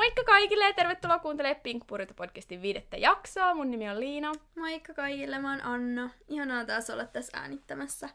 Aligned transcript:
Moikka 0.00 0.24
kaikille 0.24 0.64
ja 0.64 0.72
tervetuloa 0.72 1.18
kuuntelemaan 1.18 1.62
Pink 1.62 1.86
Purita 1.86 2.14
podcastin 2.14 2.62
viidettä 2.62 2.96
jaksoa. 2.96 3.54
Mun 3.54 3.70
nimi 3.70 3.90
on 3.90 4.00
Liina. 4.00 4.32
Moikka 4.56 4.94
kaikille, 4.94 5.38
mä 5.38 5.50
oon 5.50 5.64
Anna. 5.64 6.10
Ihanaa 6.28 6.64
taas 6.64 6.90
olla 6.90 7.04
tässä 7.04 7.38
äänittämässä. 7.38 8.08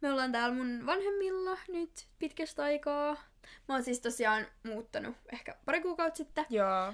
Me 0.00 0.12
ollaan 0.12 0.32
täällä 0.32 0.54
mun 0.54 0.86
vanhemmilla 0.86 1.58
nyt 1.68 2.06
pitkästä 2.18 2.64
aikaa. 2.64 3.16
Mä 3.68 3.74
oon 3.74 3.84
siis 3.84 4.00
tosiaan 4.00 4.46
muuttanut 4.62 5.16
ehkä 5.32 5.56
pari 5.64 5.80
kuukautta 5.80 6.16
sitten. 6.16 6.46
Joo. 6.50 6.92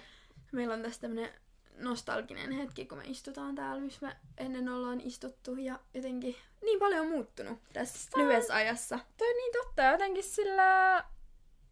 Meillä 0.52 0.74
on 0.74 0.82
tässä 0.82 1.00
tämmönen 1.00 1.30
nostalginen 1.76 2.52
hetki, 2.52 2.86
kun 2.86 2.98
me 2.98 3.04
istutaan 3.06 3.54
täällä, 3.54 3.82
missä 3.82 4.06
me 4.06 4.16
ennen 4.38 4.68
ollaan 4.68 5.00
istuttu. 5.00 5.56
Ja 5.56 5.78
jotenkin 5.94 6.36
niin 6.62 6.78
paljon 6.78 7.00
on 7.00 7.12
muuttunut 7.12 7.58
tässä 7.72 8.10
Sä- 8.10 8.18
lyhyessä 8.18 8.54
ajassa. 8.54 8.98
Toi 9.16 9.28
on 9.28 9.36
niin 9.36 9.52
totta. 9.52 9.82
Jotenkin 9.82 10.24
sillä... 10.24 11.04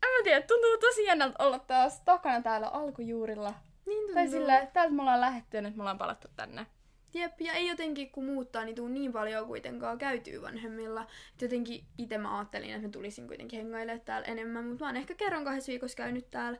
En 0.08 0.14
mä 0.20 0.24
tiedä, 0.24 0.40
tuntuu 0.42 0.78
tosi 0.78 1.04
jännältä 1.04 1.44
olla 1.44 1.58
taas 1.58 2.00
takana 2.00 2.42
täällä 2.42 2.68
alkujuurilla. 2.68 3.54
Niin 3.86 3.98
tuntuu. 3.98 4.14
Tai 4.14 4.28
sillä, 4.28 4.66
täältä 4.72 4.94
me 4.94 5.02
ollaan 5.02 5.20
lähetty 5.20 5.56
ja 5.56 5.62
nyt 5.62 5.76
me 5.76 5.82
ollaan 5.82 5.98
palattu 5.98 6.28
tänne. 6.36 6.66
Jep, 7.14 7.40
ja 7.40 7.52
ei 7.52 7.68
jotenkin 7.68 8.10
kun 8.10 8.24
muuttaa, 8.24 8.64
niin 8.64 8.74
tuu 8.74 8.88
niin 8.88 9.12
paljon 9.12 9.46
kuitenkaan 9.46 9.98
käytyy 9.98 10.42
vanhemmilla. 10.42 11.06
Et 11.34 11.42
jotenkin 11.42 11.84
itse 11.98 12.18
mä 12.18 12.38
ajattelin, 12.38 12.70
että 12.70 12.86
mä 12.86 12.92
tulisin 12.92 13.26
kuitenkin 13.26 13.58
hengailemaan 13.58 14.00
täällä 14.00 14.26
enemmän, 14.26 14.64
mutta 14.64 14.84
mä 14.84 14.88
oon 14.88 14.96
ehkä 14.96 15.14
kerran 15.14 15.44
kahdessa 15.44 15.70
viikossa 15.70 15.96
käynyt 15.96 16.30
täällä. 16.30 16.58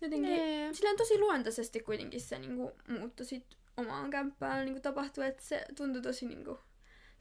Jotenkin 0.00 0.30
Niin. 0.30 0.74
silleen 0.74 0.96
tosi 0.96 1.18
luontaisesti 1.18 1.80
kuitenkin 1.80 2.20
se 2.20 2.38
niinku, 2.38 2.72
muutto 2.88 3.24
sit 3.24 3.46
omaan 3.76 4.10
kämppään 4.10 4.64
niinku, 4.64 4.80
tapahtui, 4.80 5.26
että 5.26 5.42
se 5.42 5.64
tuntui 5.76 6.02
tosi 6.02 6.26
niinku, 6.26 6.58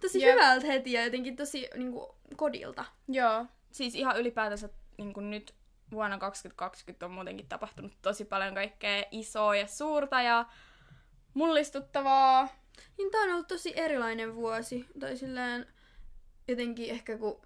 tosi 0.02 0.22
Jep. 0.22 0.34
hyvältä 0.34 0.68
heti 0.68 0.92
ja 0.92 1.04
jotenkin 1.04 1.36
tosi 1.36 1.70
niinku, 1.76 2.16
kodilta. 2.36 2.86
Joo. 3.08 3.46
Siis 3.72 3.96
ihan 3.96 4.20
ylipäätänsä 4.20 4.70
niin 4.98 5.14
kuin 5.14 5.32
nyt 5.32 5.56
vuonna 5.92 6.18
2020 6.18 7.06
on 7.06 7.12
muutenkin 7.12 7.48
tapahtunut 7.48 7.94
tosi 8.02 8.26
paljon 8.26 8.54
kaikkea 8.56 9.04
isoa 9.12 9.56
ja 9.56 9.68
suurta 9.68 10.22
ja 10.22 10.46
mullistuttavaa. 11.34 12.48
Niin 12.98 13.12
tää 13.12 13.22
on 13.22 13.32
ollut 13.32 13.48
tosi 13.48 13.74
erilainen 13.80 14.36
vuosi. 14.36 14.86
Tai 15.00 15.18
silleen 15.18 15.68
jotenkin 16.48 16.90
ehkä 16.90 17.18
kun 17.18 17.42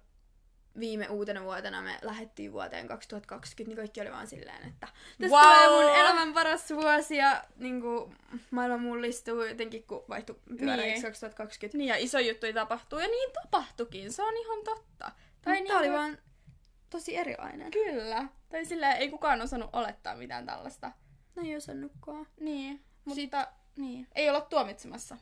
viime 0.80 1.08
uutena 1.08 1.42
vuotena 1.42 1.82
me 1.82 1.98
lähdettiin 2.02 2.52
vuoteen 2.52 2.88
2020, 2.88 3.68
niin 3.70 3.76
kaikki 3.76 4.00
oli 4.00 4.10
vaan 4.12 4.26
silleen, 4.26 4.68
että 4.68 4.88
tästä 5.20 5.36
Wow! 5.36 5.64
tulee 5.66 5.86
mun 5.86 5.96
elämän 6.00 6.32
paras 6.34 6.70
vuosi 6.70 7.16
ja 7.16 7.44
niin 7.56 7.80
kuin, 7.80 8.16
maailma 8.50 8.76
mullistuu 8.78 9.42
jotenkin, 9.42 9.82
kun 9.82 10.04
vaihtui 10.08 10.36
pyöreiksi 10.58 10.92
Niin. 10.92 11.02
2020. 11.02 11.78
Niin 11.78 11.88
ja 11.88 11.96
iso 11.96 12.18
juttu 12.18 12.46
tapahtuu 12.54 12.98
ja 12.98 13.06
niin 13.06 13.30
tapahtukin, 13.42 14.12
se 14.12 14.22
on 14.22 14.36
ihan 14.36 14.64
totta. 14.64 15.12
Tai 15.42 15.54
niinku- 15.54 15.68
Tää 15.68 15.78
oli 15.78 15.92
vaan 15.92 16.18
tosi 16.92 17.16
erilainen. 17.16 17.70
Kyllä. 17.70 18.28
Tai 18.48 18.64
sillä 18.64 18.92
ei 18.92 19.10
kukaan 19.10 19.42
osannut 19.42 19.70
olettaa 19.72 20.14
mitään 20.14 20.46
tällaista. 20.46 20.92
No 21.36 21.42
ei 21.42 21.56
osannutkaan. 21.56 22.26
Niin. 22.40 22.84
Mutta 23.04 23.46
niin. 23.76 24.08
ei 24.14 24.28
olla 24.28 24.40
tuomitsemassa 24.40 25.16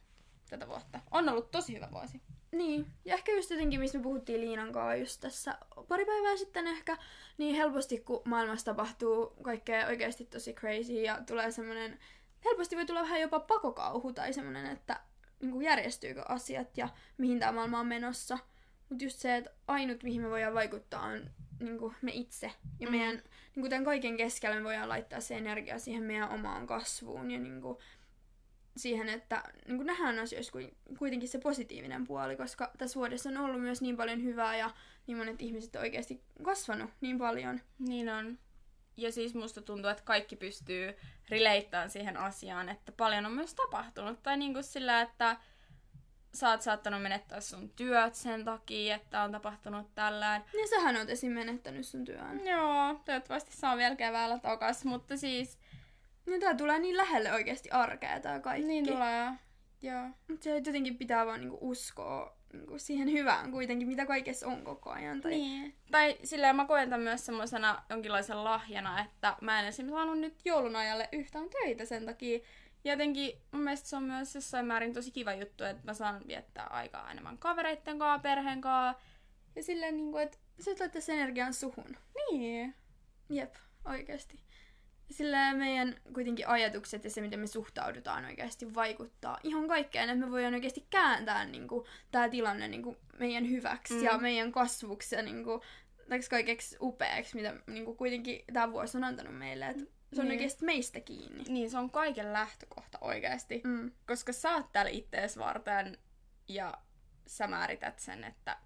tätä 0.50 0.68
vuotta. 0.68 1.00
On 1.10 1.28
ollut 1.28 1.50
tosi 1.50 1.74
hyvä 1.74 1.88
vuosi. 1.92 2.22
Niin, 2.52 2.86
ja 3.04 3.14
ehkä 3.14 3.32
just 3.32 3.50
jotenkin, 3.50 3.80
missä 3.80 3.98
me 3.98 4.02
puhuttiin 4.02 4.41
Liinan 4.41 4.72
kanssa 4.72 4.94
just 4.94 5.20
tässä 5.20 5.58
pari 5.88 6.04
päivää 6.04 6.36
sitten 6.36 6.66
ehkä, 6.66 6.96
niin 7.38 7.56
helposti 7.56 7.98
kun 7.98 8.22
maailmassa 8.24 8.64
tapahtuu 8.64 9.36
kaikkea 9.42 9.86
oikeasti 9.86 10.24
tosi 10.24 10.52
crazy 10.52 10.92
ja 10.92 11.22
tulee 11.26 11.50
semmoinen, 11.50 11.98
helposti 12.44 12.76
voi 12.76 12.86
tulla 12.86 13.02
vähän 13.02 13.20
jopa 13.20 13.41
pakokauhu 13.41 14.12
tai 14.12 14.32
semmoinen, 14.32 14.66
että 14.66 15.00
niin 15.41 15.52
kuin 15.52 15.64
järjestyykö 15.64 16.22
asiat 16.28 16.76
ja 16.76 16.88
mihin 17.18 17.38
tämä 17.38 17.52
maailma 17.52 17.80
on 17.80 17.86
menossa. 17.86 18.38
Mutta 18.88 19.04
just 19.04 19.18
se, 19.18 19.36
että 19.36 19.50
ainut 19.66 20.02
mihin 20.02 20.22
me 20.22 20.30
voidaan 20.30 20.54
vaikuttaa 20.54 21.02
on 21.02 21.30
niin 21.61 21.78
kuin 21.78 21.94
me 22.03 22.11
itse. 22.14 22.53
Ja 22.80 22.86
Mm. 22.86 22.97
meidän, 22.97 23.14
niin 23.16 23.61
kuin 23.61 23.70
tämän 23.70 23.84
kaiken 23.84 24.16
keskellä 24.16 24.56
me 24.56 24.64
voidaan 24.64 24.89
laittaa 24.89 25.20
se 25.20 25.36
energia 25.36 25.78
siihen 25.78 26.03
meidän 26.03 26.28
omaan 26.30 26.66
kasvuun 26.66 27.30
ja 27.30 27.39
niin 27.41 27.61
kuin 27.62 27.78
siihen, 28.77 29.08
että 29.08 29.42
niin 29.66 29.77
kuin 29.77 29.86
nähdään 29.86 30.19
asioissa 30.19 30.53
kui- 30.53 30.75
kuitenkin 30.98 31.28
se 31.28 31.38
positiivinen 31.38 32.06
puoli, 32.06 32.36
koska 32.36 32.71
tässä 32.78 32.98
vuodessa 33.00 33.28
on 33.28 33.37
ollut 33.37 33.60
myös 33.60 33.82
niin 33.82 33.97
paljon 33.97 34.22
hyvää 34.22 34.56
ja 34.56 34.71
niin 35.06 35.16
monet 35.19 35.43
ihmiset 35.43 35.76
on 35.76 35.82
oikeasti 35.82 36.22
kasvanut 36.43 36.91
niin 37.00 37.19
paljon. 37.19 37.60
Niin 37.78 38.09
on. 38.09 38.38
Ja 38.97 39.12
siis 39.12 39.34
musta 39.34 39.62
tuntuu, 39.62 39.91
että 39.91 40.03
kaikki 40.03 40.37
pystyy 40.37 40.94
releittämään 41.28 41.91
siihen 41.91 42.16
asiaan, 42.16 42.69
että 42.69 42.92
paljon 42.92 43.27
on 43.27 43.32
myös 43.32 43.54
tapahtunut. 43.54 44.22
Tai 44.22 44.37
niin 44.37 44.53
kuin 44.53 44.65
sillä, 44.65 45.00
että 45.00 45.37
sä 46.34 46.50
oot 46.50 46.62
saattanut 46.62 47.02
menettää 47.02 47.41
sun 47.41 47.70
työt 47.70 48.14
sen 48.14 48.44
takia, 48.44 48.94
että 48.94 49.22
on 49.22 49.32
tapahtunut 49.32 49.94
tällään. 49.94 50.44
Ja 50.60 50.66
sähän 50.66 50.96
oot 50.96 51.10
esim. 51.10 51.32
menettänyt 51.32 51.86
sun 51.86 52.04
työn. 52.04 52.46
Joo, 52.46 53.00
toivottavasti 53.04 53.56
saa 53.56 53.76
vielä 53.76 53.96
keväällä 53.96 54.38
takas, 54.38 54.84
mutta 54.84 55.16
siis 55.16 55.58
Ja 56.26 56.41
tää 56.41 56.54
tulee 56.54 56.78
niin 56.78 56.96
lähelle 56.96 57.32
oikeasti 57.32 57.70
arkea 57.70 58.20
tää 58.20 58.41
kaikki. 58.41 58.66
niin 58.68 58.86
tulee. 58.86 59.30
Joo. 59.82 60.08
Mutta 60.28 60.44
se 60.44 60.56
jotenkin 60.56 60.98
pitää 60.98 61.26
vaan 61.26 61.41
niinku 61.41 61.58
uskoa 61.60 62.41
niinku 62.52 62.78
siihen 62.78 63.12
hyvään 63.12 63.50
kuitenkin, 63.50 63.88
mitä 63.88 64.06
kaikessa 64.06 64.47
on 64.47 64.64
koko 64.64 64.91
ajan. 64.91 65.20
Tai... 65.20 65.30
Niin. 65.30 65.74
Tai 65.91 66.18
silleen 66.24 66.56
mä 66.56 66.66
koen 66.66 66.91
tämän 66.91 67.04
myös 67.04 67.26
semmoisena 67.26 67.82
jonkinlaisen 67.91 68.44
lahjana, 68.44 69.00
että 69.00 69.36
mä 69.41 69.60
en 69.60 69.66
esimerkiksi 69.66 69.94
saanut 69.97 70.18
nyt 70.18 70.34
joulun 70.44 70.76
ajalle 70.76 71.08
yhtään 71.12 71.48
töitä 71.50 71.84
sen 71.84 72.06
takia. 72.06 72.38
Jotenkin 72.84 73.42
mun 73.52 73.62
mielestä 73.62 73.88
se 73.88 73.96
on 73.96 74.02
myös 74.02 74.34
jossain 74.34 74.66
määrin 74.66 74.92
tosi 74.94 75.10
kiva 75.10 75.34
juttu, 75.34 75.64
että 75.64 75.84
mä 75.84 75.94
saan 75.94 76.22
viettää 76.26 76.66
aikaa 76.66 77.10
enemmän 77.10 77.38
kavereitten 77.38 77.98
kanssa, 77.98 78.22
perheen 78.22 78.60
kanssa. 78.60 79.02
Ja 79.56 79.62
silleen 79.62 79.96
niinku, 79.96 80.18
että 80.18 80.38
Sä 80.60 81.00
sen 81.00 81.16
energian 81.16 81.54
suhun. 81.54 81.96
niin. 82.30 82.74
Jep, 83.30 83.54
oikeasti. 83.84 84.41
Sillä 85.10 85.54
meidän 85.54 85.94
kuitenkin 86.14 86.48
ajatukset 86.48 87.04
ja 87.04 87.10
se, 87.10 87.20
miten 87.20 87.41
me 87.41 87.46
suhtaudutaan 87.46 88.24
oikeasti 88.24 88.74
vaikuttaa 88.74 89.38
ihan 89.42 89.68
kaikkeen, 89.68 90.10
että 90.10 90.24
me 90.26 90.30
voidaan 90.30 90.54
oikeasti 90.54 90.86
kääntää 90.91 91.44
niin 91.44 91.68
kuin, 91.68 91.86
tämä 92.10 92.28
tilanne 92.28 92.68
niin 92.68 92.82
kuin, 92.82 92.97
meidän 93.18 93.50
hyväksi 93.50 93.94
Mm. 93.94 94.00
mm. 94.00 94.04
ja 94.06 94.18
meidän 94.18 94.52
kasvuksi 94.52 95.14
ja 95.14 95.22
niin 95.22 95.44
kuin, 95.44 95.60
kaikeksi 96.30 96.76
upeaksi, 96.80 97.36
mitä 97.36 97.54
niin 97.66 97.84
kuin, 97.84 97.97
kuitenkin 97.97 98.44
tämä 98.52 98.72
vuosi 98.72 98.97
on 98.97 99.04
antanut 99.04 99.38
meille. 99.38 99.66
Että 99.66 99.84
se 100.12 100.21
on 100.21 100.26
Niin. 100.28 100.32
oikeasti 100.37 100.65
meistä 100.65 101.00
kiinni. 101.00 101.44
Niin, 101.48 101.71
se 101.71 101.78
on 101.78 101.91
kaiken 101.91 102.32
lähtökohta 102.32 102.98
oikeasti. 103.00 103.60
Mm. 103.65 103.93
Koska 104.06 104.32
sä 104.32 104.54
oot 104.54 104.72
täällä 104.72 104.91
ittees 104.91 105.38
varten 105.38 105.98
ja 106.48 106.75
sä 107.26 107.47
määrität 107.47 107.98
sen, 107.98 108.25
että 108.25 108.56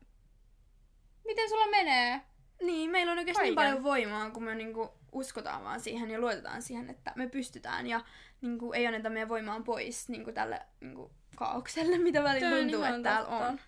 miten 1.24 1.48
sulla 1.48 1.66
menee. 1.66 2.20
Niin, 2.62 2.90
meillä 2.90 3.12
on 3.12 3.18
oikeasti 3.18 3.42
niin 3.42 3.54
paljon 3.54 3.82
voimaa, 3.82 4.30
kun 4.30 4.42
me 4.44 4.54
niinku 4.54 4.92
uskotaan 5.12 5.64
vaan 5.64 5.80
siihen 5.80 6.10
ja 6.10 6.20
luotetaan 6.20 6.62
siihen, 6.62 6.90
että 6.90 7.12
me 7.16 7.28
pystytään 7.28 7.86
ja 7.86 8.00
niinku, 8.40 8.72
ei 8.72 8.86
anneta 8.86 9.10
meidän 9.10 9.28
voimaa 9.28 9.60
pois 9.60 10.08
niinku, 10.08 10.32
tälle 10.32 10.60
niinku, 10.80 11.10
kaaukselle, 11.36 11.98
mitä 11.98 12.22
välillä 12.22 12.56
tuntuu, 12.56 12.82
että 12.82 13.02
täällä 13.02 13.28
on. 13.28 13.60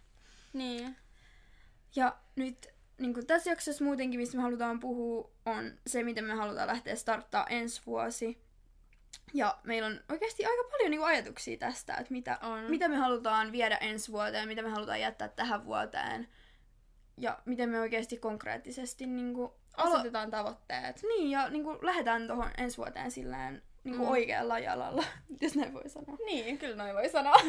Niin. 0.53 0.97
Ja 1.97 2.17
nyt 2.37 2.69
niin 2.99 3.15
kuin 3.15 3.27
tässä 3.27 3.51
jaksossa 3.51 3.85
muutenkin, 3.85 4.21
mistä 4.21 4.37
me 4.37 4.43
halutaan 4.43 4.81
puhua, 4.81 5.31
on 5.47 5.73
se, 5.87 6.03
miten 6.03 6.25
me 6.25 6.35
halutaan 6.35 6.69
lähteä 6.69 6.97
starttaa 6.97 7.47
ensi 7.47 7.83
vuosi. 7.87 8.39
Ja 9.35 9.59
meillä 9.65 9.87
on 9.87 10.01
oikeasti 10.09 10.45
aika 10.47 10.63
paljon 10.71 10.91
niin 10.91 11.01
kuin, 11.01 11.09
ajatuksia 11.09 11.57
tästä, 11.59 11.95
että 11.95 12.13
mitä, 12.13 12.39
On. 12.43 12.71
mitä 12.71 12.89
me 12.89 12.97
halutaan 12.97 13.53
viedä 13.53 13.77
ensi 13.77 14.13
vuoteen, 14.13 14.49
mitä 14.49 14.63
me 14.63 14.69
halutaan 14.71 15.01
jättää 15.01 15.29
tähän 15.29 15.65
vuoteen. 15.65 16.29
Ja 17.19 17.39
miten 17.45 17.69
me 17.69 17.81
oikeasti 17.81 18.17
konkreettisesti 18.17 19.07
niin 19.07 19.35
kuin, 19.35 19.51
alo- 19.77 19.95
Asetetaan 19.95 20.31
tavoitteet. 20.31 21.03
niin, 21.03 21.31
ja 21.31 21.49
niin 21.51 21.65
kuin, 21.65 21.79
lähdetään 21.83 22.27
tuohon 22.27 22.51
ensi 22.59 22.77
vuoteen 22.77 23.11
silleen 23.11 23.63
niin 23.85 23.97
kuin 23.97 24.07
Mm. 24.07 24.13
oikealla 24.13 24.59
jalalla, 24.59 25.05
jos 25.41 25.55
näin 25.57 25.75
voi 25.75 25.89
sanoa. 25.89 26.17
Niin, 26.27 26.59
kyllä 26.59 26.77
noin 26.77 26.95
voi 26.95 27.09
sanoa. 27.09 27.35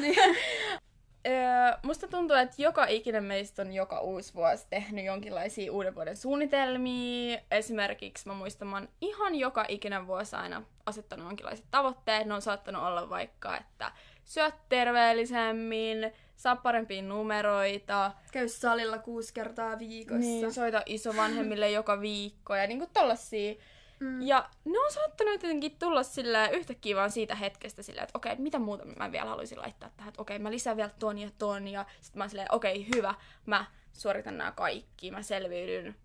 Öö, 1.28 1.78
musta 1.84 2.08
tuntuu, 2.08 2.36
että 2.38 2.56
joka 2.62 2.86
ikinen 2.86 3.24
meistä 3.24 3.62
on 3.62 3.74
joka 3.74 4.00
uusi 4.02 4.34
vuosi 4.34 4.68
tehnyt 4.70 5.06
jonkinlaisia 5.06 5.72
uuden 5.72 5.96
vuoden 5.96 6.18
suunnitelmia. 6.18 7.40
Esimerkiksi 7.52 8.28
mä 8.28 8.34
muistan, 8.34 8.68
mä 8.68 8.76
oon 8.78 8.90
ihan 9.02 9.36
joka 9.36 9.66
ikinen 9.68 10.08
vuosi 10.08 10.36
aina 10.36 10.64
asettanut 10.86 11.26
jonkinlaiset 11.26 11.66
tavoitteet. 11.72 12.28
Ne 12.28 12.34
on 12.34 12.42
saattanut 12.42 12.84
olla 12.84 13.10
vaikka, 13.10 13.58
että 13.58 13.92
syöt 14.26 14.56
terveellisemmin, 14.70 16.12
saa 16.36 16.56
parempia 16.56 17.02
numeroita, 17.02 18.12
Käy 18.32 18.48
salilla 18.48 18.98
kuusi 18.98 19.34
kertaa 19.34 19.80
viikossa. 19.80 20.20
niin, 20.20 20.54
soita 20.54 20.82
isovanhemmille 20.86 21.72
joka 21.72 22.02
viikko 22.02 22.56
ja 22.56 22.68
niinku 22.68 22.90
tollasia. 22.94 23.56
Mm. 24.00 24.22
Ja 24.22 24.50
ne 24.66 24.80
on 24.80 24.92
saattanut 24.92 25.34
jotenkin 25.34 25.80
tulla 25.80 26.04
sillä 26.04 26.50
yhtäkkiä 26.50 26.96
vaan 26.96 27.12
siitä 27.12 27.36
hetkestä 27.36 27.84
sillä, 27.84 28.02
että 28.02 28.18
okei, 28.18 28.36
mitä 28.36 28.60
muuta 28.60 28.86
mä 28.86 29.12
vielä 29.12 29.30
haluaisin 29.30 29.62
laittaa 29.62 29.90
tähän, 29.98 30.10
että 30.10 30.22
okei, 30.22 30.40
mä 30.40 30.52
lisään 30.52 30.78
vielä 30.78 30.92
ton 31.00 31.18
ja 31.18 31.30
ton 31.38 31.68
ja 31.68 31.86
sitten 32.02 32.20
mä 32.20 32.24
oon 32.24 32.30
silleen, 32.30 32.56
okei, 32.56 32.88
hyvä, 32.96 33.16
mä 33.46 33.66
suoritan 33.94 34.38
nämä 34.38 34.52
kaikki, 34.52 35.12
mä 35.12 35.22
selviydyn 35.22 35.96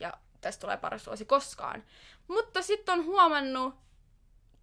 ja 0.00 0.12
tästä 0.40 0.60
tulee 0.60 0.76
paras 0.76 1.06
vuosi 1.06 1.24
koskaan. 1.24 1.84
Mutta 2.28 2.62
sitten 2.62 2.98
on 2.98 3.04
huomannut 3.04 3.74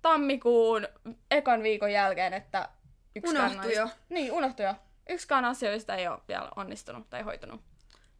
tammikuun 0.01 0.87
ekan 1.31 1.63
viikon 1.63 1.91
jälkeen, 1.91 2.33
että 2.33 2.69
yksikään 3.15 3.51
Unohtui 3.51 3.75
jo. 3.75 3.89
Niin, 4.09 4.31
unohtui 4.31 4.65
jo. 4.65 4.75
Yksikään 5.09 5.45
asioista 5.45 5.95
ei 5.95 6.07
ole 6.07 6.19
vielä 6.27 6.49
onnistunut 6.55 7.09
tai 7.09 7.21
hoitunut. 7.21 7.61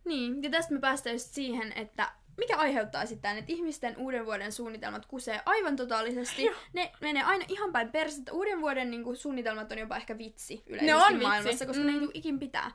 Niin, 0.06 0.44
ja 0.44 0.50
tästä 0.50 0.74
me 0.74 0.80
päästään 0.80 1.16
just 1.16 1.34
siihen, 1.34 1.74
että 1.76 2.12
mikä 2.40 2.58
aiheuttaa 2.58 3.06
sitten 3.06 3.38
että 3.38 3.52
ihmisten 3.52 3.98
uuden 3.98 4.26
vuoden 4.26 4.52
suunnitelmat 4.52 5.06
kusee 5.06 5.42
aivan 5.46 5.76
totaalisesti. 5.76 6.50
ne 6.74 6.92
menee 7.02 7.24
aina 7.24 7.46
ihan 7.48 7.72
päin 7.72 7.92
persettä. 7.92 8.32
Uuden 8.34 8.62
vuoden 8.62 8.92
niin 8.92 9.04
kuin, 9.04 9.18
suunnitelmat 9.18 9.72
on 9.72 9.78
jopa 9.78 9.96
ehkä 9.98 10.18
vitsi 10.18 10.64
yleisesti 10.68 10.86
Ne 10.86 10.96
on 10.96 11.14
vitsi. 11.14 11.26
maailmassa, 11.26 11.66
koska 11.66 11.82
Mm. 11.84 11.88
ne 11.88 11.94
ei 11.94 12.00
tule 12.00 12.12
ikin 12.14 12.40
pitää. 12.40 12.72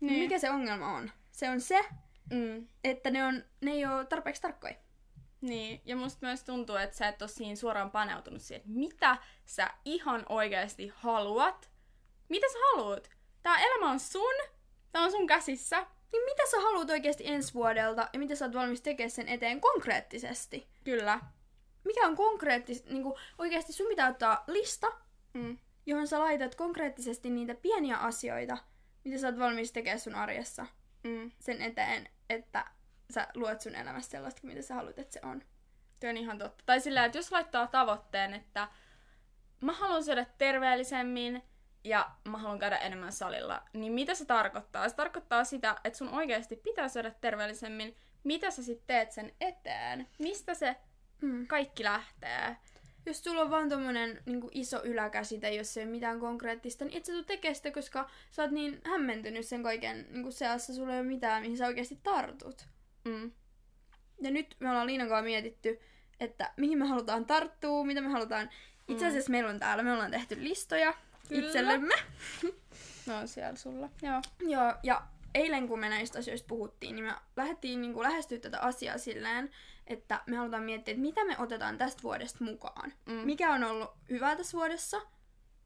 Niin. 0.00 0.22
Mikä 0.22 0.38
se 0.38 0.50
ongelma 0.50 0.96
on? 0.96 1.10
Se 1.30 1.50
on 1.50 1.60
se, 1.60 1.84
Mm. 2.30 2.68
että 2.84 3.10
ne, 3.10 3.24
on, 3.24 3.44
ne 3.60 3.70
ei 3.70 3.86
ole 3.86 4.04
tarpeeksi 4.06 4.42
tarkkoja. 4.42 4.74
Niin, 5.40 5.80
ja 5.84 5.96
musta 5.96 6.26
myös 6.26 6.44
tuntuu, 6.44 6.76
että 6.76 6.96
sä 6.96 7.08
et 7.08 7.22
ole 7.22 7.28
siinä 7.30 7.56
suoraan 7.56 7.90
paneutunut 7.90 8.42
siihen, 8.42 8.60
että 8.60 8.78
mitä 8.78 9.16
sä 9.46 9.70
ihan 9.84 10.26
oikeasti 10.28 10.92
haluat. 10.94 11.70
Mitä 12.28 12.46
sä 12.52 12.58
haluat? 12.72 13.10
Tää 13.42 13.58
elämä 13.58 13.90
on 13.90 14.00
sun, 14.00 14.34
tää 14.92 15.02
on 15.02 15.10
sun 15.10 15.26
käsissä. 15.26 15.86
Niin 16.14 16.24
mitä 16.24 16.42
sä 16.50 16.60
haluat 16.60 16.90
oikeasti 16.90 17.24
ensi 17.26 17.54
vuodelta 17.54 18.08
ja 18.12 18.18
mitä 18.18 18.34
sä 18.34 18.44
oot 18.44 18.54
valmis 18.54 18.80
tekemään 18.82 19.10
sen 19.10 19.28
eteen 19.28 19.60
konkreettisesti? 19.60 20.68
Kyllä. 20.84 21.20
Mikä 21.84 22.06
on 22.06 22.16
konkreettisesti, 22.16 22.90
niin 22.92 23.02
kuin 23.02 23.14
oikeasti 23.38 23.72
sun 23.72 23.86
pitää 23.88 24.08
ottaa 24.10 24.44
lista, 24.46 24.86
Mm. 25.34 25.58
johon 25.86 26.06
sä 26.06 26.18
laitat 26.18 26.54
konkreettisesti 26.54 27.30
niitä 27.30 27.54
pieniä 27.54 27.96
asioita, 27.96 28.58
mitä 29.04 29.18
sä 29.18 29.26
oot 29.26 29.38
valmis 29.38 29.72
tekemään 29.72 30.00
sun 30.00 30.14
arjessa 30.14 30.66
Mm. 31.04 31.30
sen 31.38 31.62
eteen, 31.62 32.08
että 32.30 32.64
sä 33.10 33.28
luot 33.34 33.60
sun 33.60 33.74
elämässä 33.74 34.10
sellaista, 34.10 34.40
mitä 34.46 34.62
sä 34.62 34.74
haluat, 34.74 34.98
että 34.98 35.12
se 35.12 35.20
on. 35.22 35.42
Tuo 36.00 36.10
on 36.10 36.16
ihan 36.16 36.38
totta. 36.38 36.64
Tai 36.66 36.80
sillä, 36.80 37.04
että 37.04 37.18
jos 37.18 37.32
laittaa 37.32 37.66
tavoitteen, 37.66 38.34
että 38.34 38.68
mä 39.60 39.72
haluan 39.72 40.04
syödä 40.04 40.26
terveellisemmin 40.38 41.42
ja 41.84 42.10
mä 42.28 42.38
haluan 42.38 42.58
käydä 42.58 42.76
enemmän 42.76 43.12
salilla, 43.12 43.62
niin 43.72 43.92
mitä 43.92 44.14
se 44.14 44.24
tarkoittaa? 44.24 44.88
Se 44.88 44.94
tarkoittaa 44.96 45.44
sitä, 45.44 45.76
että 45.84 45.96
sun 45.98 46.08
oikeasti 46.08 46.56
pitää 46.56 46.88
syödä 46.88 47.10
terveellisemmin. 47.20 47.96
Mitä 48.24 48.50
sä 48.50 48.62
sitten 48.62 48.86
teet 48.86 49.12
sen 49.12 49.32
eteen? 49.40 50.08
Mistä 50.18 50.54
se 50.54 50.76
Mm. 51.22 51.46
kaikki 51.46 51.84
lähtee? 51.84 52.56
Jos 53.06 53.24
sulla 53.24 53.40
on 53.42 53.50
vaan 53.50 53.68
tommonen 53.68 54.22
niin 54.26 54.48
iso 54.52 54.80
yläkäsite, 54.84 55.54
jos 55.54 55.76
ei 55.76 55.84
ole 55.84 55.90
mitään 55.90 56.20
konkreettista, 56.20 56.84
niin 56.84 56.96
et 56.96 57.04
sä 57.04 57.12
tuu 57.12 57.22
tekemään 57.22 57.54
sitä, 57.56 57.70
koska 57.70 58.10
sä 58.30 58.42
oot 58.42 58.50
niin 58.50 58.80
hämmentynyt 58.84 59.46
sen 59.46 59.62
kaiken 59.62 60.06
niin 60.10 60.32
seassa, 60.32 60.74
sulla 60.74 60.92
ei 60.94 61.00
ole 61.00 61.08
mitään, 61.08 61.42
mihin 61.42 61.56
sä 61.56 61.66
oikeasti 61.66 62.00
tartut. 62.02 62.66
Mm. 63.04 63.32
Ja 64.20 64.30
nyt 64.30 64.56
me 64.60 64.70
ollaan 64.70 64.86
Liinan 64.86 65.08
kanssa 65.08 65.24
mietitty, 65.24 65.80
että 66.20 66.52
mihin 66.56 66.78
me 66.78 66.86
halutaan 66.86 67.26
tarttua, 67.26 67.84
mitä 67.84 68.00
me 68.00 68.08
halutaan. 68.08 68.50
Itse 68.88 69.06
asiassa 69.06 69.30
meillä 69.30 69.50
on 69.50 69.58
täällä, 69.58 69.82
me 69.82 69.92
ollaan 69.92 70.10
tehty 70.10 70.44
listoja 70.44 70.94
Kyllä. 71.28 71.46
itsellemme. 71.46 71.94
No 73.06 73.16
on 73.18 73.28
siellä 73.28 73.56
sulla. 73.56 73.88
Joo. 74.02 74.20
Joo, 74.40 74.74
ja 74.82 75.02
eilen 75.34 75.68
kun 75.68 75.80
me 75.80 75.88
näistä 75.88 76.18
asioista 76.18 76.46
puhuttiin, 76.48 76.96
niin 76.96 77.04
me 77.04 77.14
lähdettiin 77.36 77.80
niin 77.80 77.92
kuin 77.94 78.02
lähestyä 78.02 78.38
tätä 78.38 78.60
asiaa 78.60 78.98
silleen, 78.98 79.50
että 79.86 80.20
me 80.26 80.36
halutaan 80.36 80.62
miettiä, 80.62 80.92
että 80.92 81.02
mitä 81.02 81.24
me 81.24 81.36
otetaan 81.38 81.78
tästä 81.78 82.02
vuodesta 82.02 82.44
mukaan. 82.44 82.92
Mm. 83.06 83.12
Mikä 83.12 83.52
on 83.52 83.64
ollut 83.64 83.90
hyvää 84.10 84.36
tässä 84.36 84.56
vuodessa, 84.58 85.00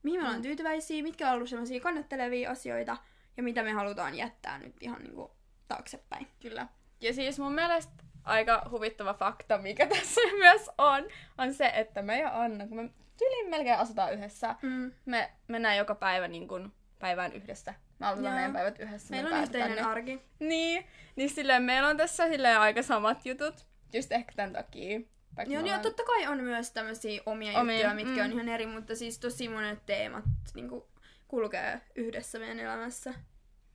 mihin 0.02 0.20
me 0.20 0.25
ollaan 0.25 0.38
Mm. 0.38 0.43
tyytyväisiä, 0.43 1.02
mitkä 1.02 1.28
on 1.28 1.34
ollut 1.34 1.49
sellaisia 1.49 1.81
kannattelevia 1.81 2.50
asioita, 2.50 2.96
ja 3.37 3.43
mitä 3.43 3.62
me 3.62 3.72
halutaan 3.72 4.14
jättää 4.14 4.58
nyt 4.58 4.75
ihan 4.81 5.02
niin 5.02 5.14
kuin 5.14 5.31
taaksepäin. 5.69 6.26
Kyllä. 6.40 6.66
Ja 7.00 7.14
siis 7.14 7.38
mun 7.38 7.52
mielestä 7.54 7.93
aika 8.25 8.69
huvittava 8.70 9.14
fakta, 9.14 9.58
mikä 9.58 9.87
tässä 9.96 10.20
myös 10.38 10.70
on, 10.78 11.04
on 11.38 11.54
se, 11.54 11.72
että 11.75 12.02
me 12.02 12.19
ja 12.20 12.43
Anna, 12.43 12.66
kun 12.66 12.76
me 12.76 12.90
tyyliin 13.19 13.50
melkein 13.50 13.79
asutaan 13.79 14.12
yhdessä, 14.12 14.55
Mm. 14.62 14.93
me 15.06 15.31
mennään 15.49 15.76
joka 15.76 15.94
päivä 15.94 16.29
niin 16.29 16.49
kuin 16.49 16.73
päivään 16.99 17.32
yhdessä. 17.32 17.75
Me 17.99 18.06
aloitetaan 18.06 18.32
Joo. 18.32 18.38
meidän 18.38 18.53
päivät 18.53 18.79
yhdessä. 18.81 19.11
Meillä 19.11 19.31
me 19.31 19.37
on 19.37 19.43
yhteinen 19.43 19.76
ne. 19.76 19.82
arki. 19.82 20.23
Niin, 20.38 20.85
niin 21.17 21.31
silleen 21.31 21.62
meillä 21.62 21.88
on 21.88 21.97
tässä 21.97 22.29
silleen 22.29 22.59
aika 22.59 22.82
samat 22.82 23.26
jutut. 23.26 23.67
Just 23.93 24.12
ehkä 24.12 24.32
tämän 24.37 24.53
takia. 24.53 25.00
Vaikka 25.37 25.55
Joo, 25.55 25.62
niin 25.62 25.70
ja 25.70 25.76
ollaan- 25.79 25.82
totta 25.82 26.05
kai 26.05 26.26
on 26.26 26.41
myös 26.41 26.70
tämmöisiä 26.70 27.20
omia 27.26 27.61
Omia, 27.61 27.75
juttuja, 27.75 27.94
mitkä 27.94 28.20
mm. 28.20 28.25
on 28.25 28.32
ihan 28.32 28.49
eri, 28.49 28.67
mutta 28.67 28.97
siis 28.97 29.19
tosi 29.19 29.49
monet 29.49 29.87
teemat 29.87 30.25
niin 30.55 30.69
kuin, 30.69 30.85
kulkee 31.29 31.81
yhdessä 31.94 32.38
meidän 32.38 32.61
elämässä. 32.61 33.14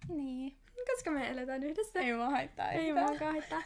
Niin. 0.08 0.58
Koska 0.94 1.12
me 1.12 1.30
eletään 1.30 1.64
yhdessä. 1.64 2.00
Ei 2.00 2.14
mua 2.14 2.30
haittaa 2.30 2.72
Ei 2.72 2.94
muakaan 2.94 3.32
haittaa. 3.32 3.62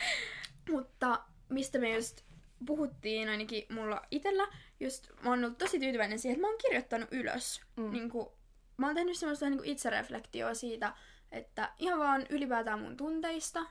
Mutta 0.72 1.20
mistä 1.48 1.78
me 1.78 1.94
just 1.94 2.20
puhuttiin 2.66 3.28
ainakin 3.28 3.66
mulla 3.70 4.02
itellä, 4.10 4.48
just 4.80 5.10
mä 5.22 5.30
oon 5.30 5.44
ollut 5.44 5.58
tosi 5.58 5.80
tyytyväinen 5.80 6.18
siihen, 6.18 6.34
että 6.34 6.46
mä 6.46 6.50
oon 6.50 6.58
kirjoittanut 6.58 7.08
ylös. 7.12 7.60
Mm. 7.76 7.90
Niin 7.90 8.10
kuin, 8.10 8.28
mä 8.76 8.86
oon 8.86 8.94
tehnyt 8.94 9.16
semmoista 9.16 9.50
niin 9.50 9.58
kuin 9.58 9.70
itsereflektioa 9.70 10.54
siitä, 10.54 10.94
että 11.32 11.72
ihan 11.78 11.98
vaan 11.98 12.26
ylipäätään 12.30 12.80
mun 12.80 12.96
tunteista, 12.96 13.66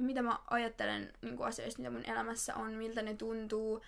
mitä 0.00 0.22
mä 0.22 0.38
ajattelen 0.50 1.12
niin 1.22 1.36
kuin 1.36 1.46
asioista, 1.46 1.82
mitä 1.82 1.90
mun 1.90 2.10
elämässä 2.10 2.54
on, 2.54 2.72
miltä 2.72 3.02
ne 3.02 3.14
tuntuu, 3.14 3.80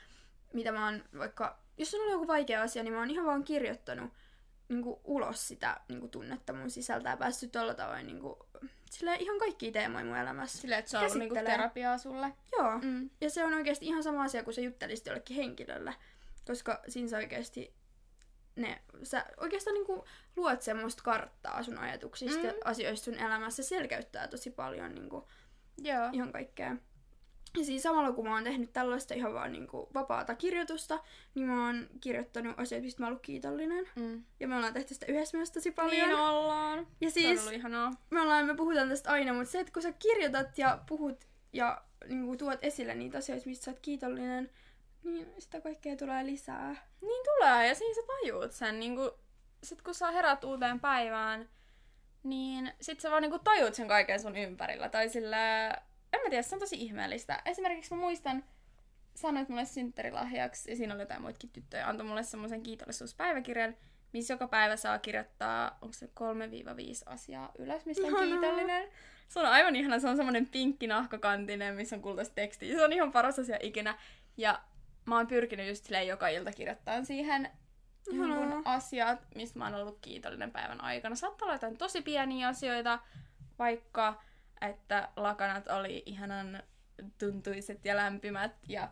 mitä 0.52 0.72
mä 0.72 0.84
oon 0.84 1.04
vaikka, 1.18 1.58
jos 1.78 1.94
on 1.94 2.00
ollut 2.00 2.12
joku 2.12 2.26
vaikea 2.26 2.62
asia, 2.62 2.82
niin 2.82 2.92
mä 2.92 2.98
oon 2.98 3.10
ihan 3.10 3.26
vaan 3.26 3.44
kirjoittanut 3.44 4.12
niin 4.68 4.82
kuin, 4.82 5.00
ulos 5.04 5.48
sitä 5.48 5.80
niin 5.88 6.00
kuin, 6.00 6.10
tunnetta 6.10 6.52
mun 6.52 6.70
sisältä 6.70 7.10
ja 7.10 7.16
päässyt 7.16 7.52
tuolla 7.52 7.74
tavoin 7.74 8.06
niin 8.06 8.20
kuin, 8.20 8.36
silleen, 8.92 9.20
ihan 9.20 9.38
kaikkia 9.38 9.72
teemoja 9.72 10.04
mun 10.04 10.16
elämässä. 10.16 10.58
Silleen, 10.58 10.78
että 10.78 10.90
se 10.90 10.96
on 10.98 11.04
ollut 11.04 11.18
niinku 11.18 11.34
terapiaa 11.34 11.98
sulle. 11.98 12.32
Joo. 12.52 12.78
Mm. 12.82 13.10
Ja 13.20 13.30
se 13.30 13.44
on 13.44 13.54
oikeasti 13.54 13.86
ihan 13.86 14.02
sama 14.02 14.22
asia, 14.22 14.42
kun 14.44 14.54
sä 14.54 14.60
juttelisit 14.60 15.06
jollekin 15.06 15.36
henkilölle. 15.36 15.94
Koska 16.46 16.80
siinä 16.88 17.08
sä 17.08 17.16
oikeasti 17.16 17.74
ne, 18.56 18.82
sä 19.02 19.26
oikeastaan 19.36 19.74
niinku 19.74 20.04
luot 20.36 20.62
semmoista 20.62 21.02
karttaa 21.02 21.62
sun 21.62 21.78
ajatuksista 21.78 22.38
Mm. 22.38 22.44
ja 22.46 22.52
asioista 22.64 23.04
sun 23.04 23.14
elämässä. 23.18 23.62
Se 23.62 23.68
selkeyttää 23.68 24.28
tosi 24.28 24.50
paljon 24.50 24.94
niinku, 24.94 25.28
Joo. 25.78 26.08
ihan 26.12 26.32
kaikkea. 26.32 26.76
Ja 27.58 27.64
siis 27.64 27.82
samalla 27.82 28.12
kun 28.12 28.24
mä 28.24 28.34
oon 28.34 28.44
tehnyt 28.44 28.72
tällaista 28.72 29.14
ihan 29.14 29.34
vaan 29.34 29.52
niinku 29.52 29.88
vapaata 29.94 30.34
kirjoitusta, 30.34 30.98
niin 31.34 31.46
mä 31.46 31.66
oon 31.66 31.88
kirjoittanut 32.00 32.60
asioita, 32.60 32.84
mistä 32.84 33.02
mä 33.02 33.06
oon 33.06 33.10
ollut 33.10 33.22
kiitollinen. 33.22 33.88
Mm. 33.96 34.24
Ja 34.40 34.48
me 34.48 34.56
ollaan 34.56 34.72
tehty 34.72 34.94
sitä 34.94 35.06
yhdessä 35.06 35.36
myös 35.36 35.50
tosi 35.50 35.70
paljon. 35.70 36.08
Niin 36.08 36.18
ollaan. 36.18 36.78
ja 36.78 37.10
Se 37.10 37.20
on 37.20 37.24
siis 37.26 37.40
ollut 37.40 37.52
ihanaa. 37.52 37.90
me, 38.10 38.20
ollaan, 38.20 38.46
me 38.46 38.54
puhutaan 38.54 38.88
tästä 38.88 39.10
aina, 39.10 39.32
mutta 39.32 39.50
se, 39.52 39.60
että 39.60 39.72
kun 39.72 39.82
sä 39.82 39.92
kirjoitat 39.92 40.58
ja 40.58 40.78
puhut 40.88 41.24
ja 41.52 41.82
niin 42.08 42.26
kuin, 42.26 42.38
tuot 42.38 42.58
esille 42.62 42.94
niitä 42.94 43.18
asioita, 43.18 43.46
mistä 43.46 43.64
sä 43.64 43.70
oot 43.70 43.80
kiitollinen, 43.80 44.50
niin 45.04 45.34
sitä 45.38 45.60
kaikkea 45.60 45.96
tulee 45.96 46.26
lisää. 46.26 46.76
Niin 47.00 47.24
tulee, 47.24 47.68
ja 47.68 47.74
siinä 47.74 47.94
sä 47.94 48.00
tajuut 48.06 48.52
sen. 48.52 48.80
Niin 48.80 48.96
kun, 48.96 49.12
sit 49.62 49.82
kun 49.82 49.94
sä 49.94 50.10
herät 50.10 50.44
uuteen 50.44 50.80
päivään, 50.80 51.48
niin 52.22 52.72
sit 52.80 53.00
sä 53.00 53.10
vaan 53.10 53.22
niin 53.22 53.40
tajuut 53.44 53.74
sen 53.74 53.88
kaiken 53.88 54.20
sun 54.20 54.36
ympärillä. 54.36 54.88
Tai 54.88 55.08
sillä, 55.08 55.36
en 56.12 56.20
mä 56.22 56.30
tiedä, 56.30 56.42
se 56.42 56.54
on 56.54 56.60
tosi 56.60 56.76
ihmeellistä. 56.76 57.42
Esimerkiksi 57.44 57.94
mä 57.94 58.00
muistan, 58.00 58.44
sanoit 59.14 59.48
mulle 59.48 59.64
synttärilahjaksi, 59.64 60.70
ja 60.70 60.76
siinä 60.76 60.94
oli 60.94 61.02
jotain 61.02 61.22
muitakin 61.22 61.50
tyttöjä, 61.50 61.88
antoi 61.88 62.06
mulle 62.06 62.22
semmoisen 62.22 62.62
kiitollisuuspäiväkirjan, 62.62 63.76
missä 64.12 64.34
joka 64.34 64.48
päivä 64.48 64.76
saa 64.76 64.98
kirjoittaa, 64.98 65.78
onko 65.80 65.92
se 65.92 66.06
3-5 66.06 66.10
asiaa 67.06 67.52
ylös, 67.58 67.86
mistä 67.86 68.06
on 68.06 68.16
kiitollinen. 68.16 68.88
Se 69.28 69.40
on 69.40 69.46
aivan 69.46 69.76
ihana, 69.76 69.98
se 69.98 70.08
on 70.08 70.16
semmoinen 70.16 70.46
pinkki 70.46 70.86
nahkakantinen, 70.86 71.74
missä 71.74 71.96
on 71.96 72.02
kultaista 72.02 72.34
tekstiä. 72.34 72.76
Se 72.76 72.84
on 72.84 72.92
ihan 72.92 73.12
paras 73.12 73.38
asia 73.38 73.58
ikinä. 73.62 73.98
Ja 74.36 74.60
mä 75.04 75.16
oon 75.16 75.26
pyrkinyt 75.26 75.68
just 75.68 75.84
silleen 75.84 76.06
joka 76.06 76.28
ilta 76.28 76.52
kirjoittaa 76.52 77.04
siihen 77.04 77.50
jonkun 78.12 78.62
asiat, 78.64 79.18
mistä 79.34 79.58
mä 79.58 79.64
oon 79.64 79.74
ollut 79.74 79.98
kiitollinen 80.00 80.50
päivän 80.50 80.80
aikana. 80.80 81.14
Saattaa 81.14 81.46
olla 81.46 81.54
jotain 81.54 81.76
tosi 81.76 82.02
pieniä 82.02 82.48
asioita, 82.48 82.98
vaikka 83.58 84.22
että 84.68 85.08
lakanat 85.16 85.68
oli 85.68 86.02
ihanan 86.06 86.62
tuntuiset 87.18 87.84
ja 87.84 87.96
lämpimät 87.96 88.52
ja 88.68 88.88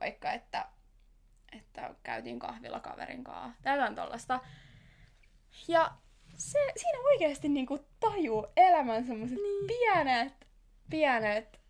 vaikka 0.00 0.32
että, 0.32 0.66
että 1.58 1.94
käytiin 2.02 2.38
kahvilla 2.38 2.80
kaverin 2.80 3.24
kanssa. 3.24 3.62
Tai 3.62 3.76
jotain 3.76 3.94
tollasta. 3.94 4.40
Ja 5.68 5.92
se, 6.36 6.58
siinä 6.76 6.98
oikeasti 7.04 7.48
niinku 7.48 7.78
tajuu 8.00 8.46
elämän 8.56 9.06
semmoset 9.06 9.38
niin. 9.38 9.66
pienet, 9.66 10.48
pienet 10.90 11.60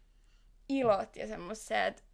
ilot 0.68 1.16
ja 1.16 1.26
semmoiset, 1.26 2.04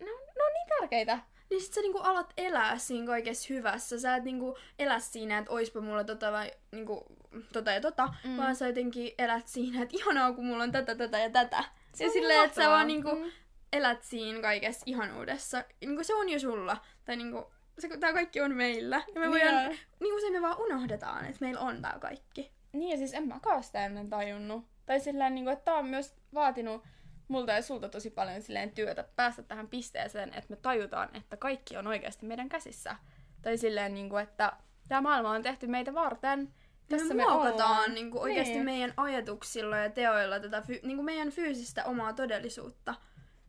ne 0.00 0.12
on, 0.12 0.20
ne 0.36 0.44
on 0.44 0.52
niin 0.52 0.78
tärkeitä. 0.78 1.18
Niin 1.50 1.62
sit 1.62 1.74
sä 1.74 1.80
niinku 1.80 1.98
alat 1.98 2.32
elää 2.36 2.78
siinä 2.78 3.06
kaikessa 3.06 3.54
hyvässä. 3.54 4.00
Sä 4.00 4.16
et 4.16 4.24
niinku 4.24 4.56
elä 4.78 4.98
siinä, 4.98 5.38
että 5.38 5.52
oispa 5.52 5.80
mulla 5.80 6.04
tota 6.04 6.32
vai 6.32 6.52
niinku 6.72 7.06
tota 7.52 7.70
ja 7.70 7.80
tota, 7.80 8.14
Mm. 8.24 8.36
vaan 8.36 8.56
sä 8.56 8.66
jotenkin 8.66 9.12
elät 9.18 9.46
siinä, 9.48 9.82
että 9.82 9.96
ihanaa 9.96 10.32
kun 10.32 10.46
mulla 10.46 10.62
on 10.62 10.72
tätä, 10.72 10.94
tätä 10.94 11.18
ja 11.18 11.30
tätä. 11.30 11.64
Se 11.94 12.04
ja 12.04 12.10
silleen, 12.10 12.44
että 12.44 12.62
sä 12.62 12.68
vaan 12.70 12.86
niinku 12.86 13.10
Mm. 13.14 13.30
elät 13.72 14.02
siinä 14.02 14.40
kaikessa 14.40 14.82
ihanuudessa. 14.86 15.64
Niinku 15.80 16.04
se 16.04 16.14
on 16.14 16.28
jo 16.28 16.38
sulla. 16.38 16.76
Tai 17.04 17.16
niinku, 17.16 17.52
se, 17.78 17.88
tää 18.00 18.12
kaikki 18.12 18.40
on 18.40 18.54
meillä. 18.54 18.96
Ja 19.14 19.20
me 19.20 19.20
Niin 19.20 19.30
voidaan, 19.30 19.66
on. 19.66 19.76
niinku 20.00 20.20
se 20.20 20.30
me 20.30 20.42
vaan 20.42 20.58
unohdetaan, 20.60 21.24
että 21.24 21.36
meillä 21.40 21.60
on 21.60 21.82
tää 21.82 21.98
kaikki. 22.00 22.52
Niin 22.72 22.90
ja 22.90 22.96
siis 22.96 23.14
en 23.14 23.28
mäkään 23.28 23.62
sitä 23.62 23.84
ennen 23.86 24.10
tajunnut. 24.10 24.64
Tai 24.86 25.00
silleen, 25.00 25.34
niin 25.34 25.44
kuin, 25.44 25.52
että 25.52 25.64
tää 25.64 25.74
on 25.74 25.86
myös 25.86 26.14
vaatinut 26.34 26.84
multa 27.28 27.52
ja 27.52 27.62
sulta 27.62 27.88
tosi 27.88 28.10
paljon 28.10 28.42
silleen 28.42 28.70
työtä 28.70 29.04
päästä 29.16 29.42
tähän 29.42 29.68
pisteeseen, 29.68 30.28
että 30.28 30.46
me 30.50 30.56
tajutaan, 30.56 31.16
että 31.16 31.36
kaikki 31.36 31.76
on 31.76 31.86
oikeasti 31.86 32.26
meidän 32.26 32.48
käsissä. 32.48 32.96
Tai 33.42 33.58
silleen, 33.58 33.94
niin 33.94 34.08
kuin, 34.08 34.22
että 34.22 34.52
tämä 34.88 35.00
maailma 35.00 35.30
on 35.30 35.42
tehty 35.42 35.66
meitä 35.66 35.94
varten. 35.94 36.54
Tässä 36.88 37.14
me, 37.14 37.22
muokataan 37.22 37.94
niinku 37.94 38.20
oikeasti 38.20 38.52
Niin. 38.52 38.64
meidän 38.64 38.94
ajatuksilla 38.96 39.76
ja 39.76 39.90
teoilla 39.90 40.40
tätä 40.40 40.62
fy, 40.62 40.80
niinku 40.82 41.02
meidän 41.02 41.30
fyysistä 41.30 41.84
omaa 41.84 42.12
todellisuutta. 42.12 42.94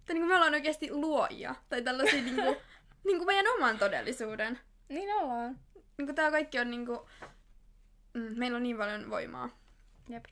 Tai 0.05 0.13
niinku 0.13 0.27
me 0.27 0.35
ollaan 0.35 0.53
oikeasti 0.53 0.91
luojia. 0.91 1.55
Tai 1.69 1.81
tällaisia 1.81 2.21
niinku, 2.21 2.57
niinku 3.07 3.25
meidän 3.25 3.45
oman 3.57 3.77
todellisuuden. 3.79 4.59
Niin 4.89 5.13
ollaan. 5.13 5.59
Niinku 5.97 6.13
tää 6.13 6.31
kaikki 6.31 6.59
on 6.59 6.71
niinku... 6.71 7.09
Mm, 8.13 8.39
meillä 8.39 8.55
on 8.55 8.63
niin 8.63 8.77
paljon 8.77 9.09
voimaa. 9.09 9.49
Jep. 10.09 10.25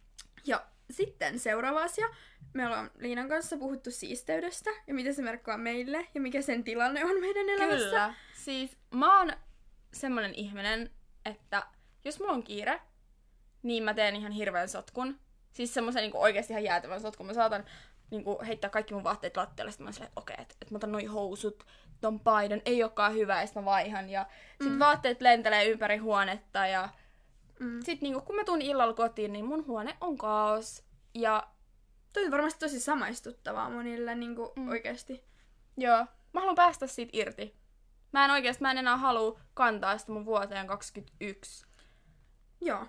Ja 0.46 0.66
sitten 0.90 1.40
seuraava 1.40 1.84
asia. 1.84 2.10
Me 2.54 2.66
ollaan 2.66 2.92
Liinan 2.98 3.30
kanssa 3.30 3.58
puhuttu 3.58 3.92
siisteydestä 3.92 4.70
ja 4.88 4.94
mitä 4.94 5.14
se 5.14 5.22
merkkaa 5.22 5.58
meille 5.58 6.08
ja 6.14 6.22
mikä 6.22 6.42
sen 6.42 6.64
tilanne 6.64 7.06
on 7.06 7.20
meidän 7.20 7.50
elämässä. 7.50 7.90
Kyllä. 7.90 8.14
Siis 8.34 8.78
mä 8.92 9.20
oon 9.20 9.34
semmonen 9.94 10.34
ihminen, 10.36 10.92
että 11.26 11.64
jos 12.06 12.20
mulla 12.20 12.34
on 12.34 12.44
kiire, 12.44 12.82
niin 13.68 13.84
mä 13.84 13.94
teen 13.94 14.16
ihan 14.16 14.32
hirveän 14.32 14.70
sotkun. 14.70 15.20
Siis 15.54 15.74
semmoisen 15.74 16.02
niin 16.04 16.16
oikeasti 16.18 16.54
ihan 16.54 16.64
jäätävän 16.64 17.02
sotkun. 17.02 17.26
Mä 17.26 17.34
saatan 17.34 17.66
niin 18.12 18.24
kuin, 18.24 18.46
heittää 18.46 18.70
kaikki 18.70 18.94
mun 18.94 19.04
vaatteet 19.04 19.38
lattialle, 19.38 19.72
sitten 19.72 19.86
mä 19.86 19.92
silleen, 19.92 20.08
että 20.08 20.20
okei, 20.22 20.34
okay, 20.34 20.42
että, 20.44 20.56
että 20.62 20.74
mä 20.74 20.78
otan 20.78 20.92
noi 20.92 21.06
housut, 21.06 21.66
ton 22.02 22.20
paidan, 22.20 22.62
ei 22.66 22.84
olekaan 22.84 23.14
hyvä, 23.14 23.40
ja 23.42 23.46
sitten 23.48 23.64
mä 23.64 23.66
vaihan. 23.72 24.10
Ja 24.10 24.26
sit 24.64 24.72
Mm. 24.72 24.80
vaatteet 24.80 25.22
lentelee 25.22 25.66
ympäri 25.68 25.98
huonetta, 25.98 26.68
ja 26.68 26.90
Mm. 27.60 27.80
sit 27.84 28.02
niin 28.02 28.14
kuin, 28.14 28.26
kun 28.26 28.36
mä 28.36 28.44
tuun 28.44 28.62
illalla 28.62 28.94
kotiin, 28.94 29.34
niin 29.34 29.46
mun 29.46 29.68
huone 29.68 29.98
on 30.02 30.18
kaos. 30.18 30.84
Ja 31.14 31.48
Toi 32.14 32.26
on 32.26 32.32
varmasti 32.32 32.60
tosi 32.60 32.80
samaistuttavaa 32.80 33.70
monille 33.70 34.16
niinku 34.16 34.54
Mm. 34.56 34.62
mm. 34.62 34.70
oikeasti. 34.70 35.24
joo, 35.78 36.06
mä 36.34 36.40
haluan 36.40 36.56
päästä 36.56 36.88
siitä 36.88 37.10
irti. 37.14 37.56
Mä 38.12 38.26
en 38.26 38.32
oikeasti, 38.32 38.62
mä 38.62 38.72
en 38.72 38.78
enää 38.78 38.98
halua 38.98 39.40
kantaa 39.54 39.98
sitä 39.98 40.12
mun 40.12 40.26
vuoteen 40.26 40.68
21. 40.68 41.66
Joo. 42.62 42.86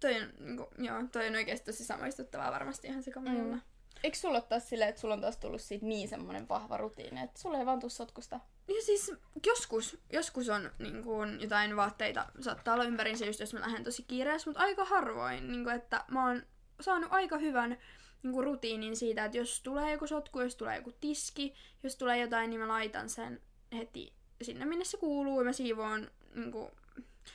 Toi 0.00 0.22
on, 0.22 0.28
niinku, 0.38 0.68
joo, 0.78 1.02
toi 1.12 1.26
on 1.26 1.34
oikeasti 1.34 1.66
tosi 1.66 1.84
samaistuttavaa 1.84 2.52
varmasti 2.52 2.88
ihan 2.88 3.02
sikamonilla. 3.02 3.56
Mm. 3.56 3.62
Eikö 4.04 4.16
sulla 4.16 4.38
ole 4.38 4.44
taas 4.48 4.68
silleen, 4.68 4.88
että 4.88 5.00
sulla 5.00 5.14
on 5.14 5.20
taas 5.20 5.36
tullut 5.36 5.60
siitä 5.60 5.86
niin 5.86 6.08
semmonen 6.08 6.48
vahva 6.48 6.76
rutiini, 6.76 7.22
että 7.22 7.40
sulla 7.40 7.58
ei 7.58 7.66
vaan 7.66 7.80
tuu 7.80 7.90
sotkusta? 7.90 8.40
Ja 8.68 8.82
siis 8.82 9.12
joskus, 9.46 9.98
joskus 10.12 10.48
on 10.48 10.70
niin 10.78 11.02
kuin, 11.02 11.40
jotain 11.40 11.76
vaatteita, 11.76 12.26
saattaa 12.40 12.74
olla 12.74 12.84
ympärinsä 12.84 13.26
just 13.26 13.40
jos 13.40 13.54
mä 13.54 13.60
lähden 13.60 13.84
tosi 13.84 14.02
kiireessä, 14.02 14.50
mutta 14.50 14.62
aika 14.62 14.84
harvoin, 14.84 15.52
niin 15.52 15.64
kuin, 15.64 15.76
että 15.76 16.04
mä 16.10 16.26
oon 16.26 16.42
saanut 16.80 17.12
aika 17.12 17.38
hyvän 17.38 17.78
niin 18.22 18.32
kuin, 18.32 18.44
rutiinin 18.44 18.96
siitä, 18.96 19.24
että 19.24 19.38
jos 19.38 19.62
tulee 19.62 19.92
joku 19.92 20.06
sotku, 20.06 20.40
jos 20.40 20.56
tulee 20.56 20.76
joku 20.76 20.92
tiski, 21.00 21.54
jos 21.82 21.96
tulee 21.96 22.18
jotain, 22.18 22.50
niin 22.50 22.60
mä 22.60 22.68
laitan 22.68 23.08
sen 23.08 23.40
heti 23.72 24.12
sinne, 24.42 24.64
minne 24.64 24.84
se 24.84 24.96
kuuluu, 24.96 25.40
ja 25.40 25.44
mä 25.44 25.52
siivoon 25.52 26.10
niin 26.34 26.52
kuin, 26.52 26.70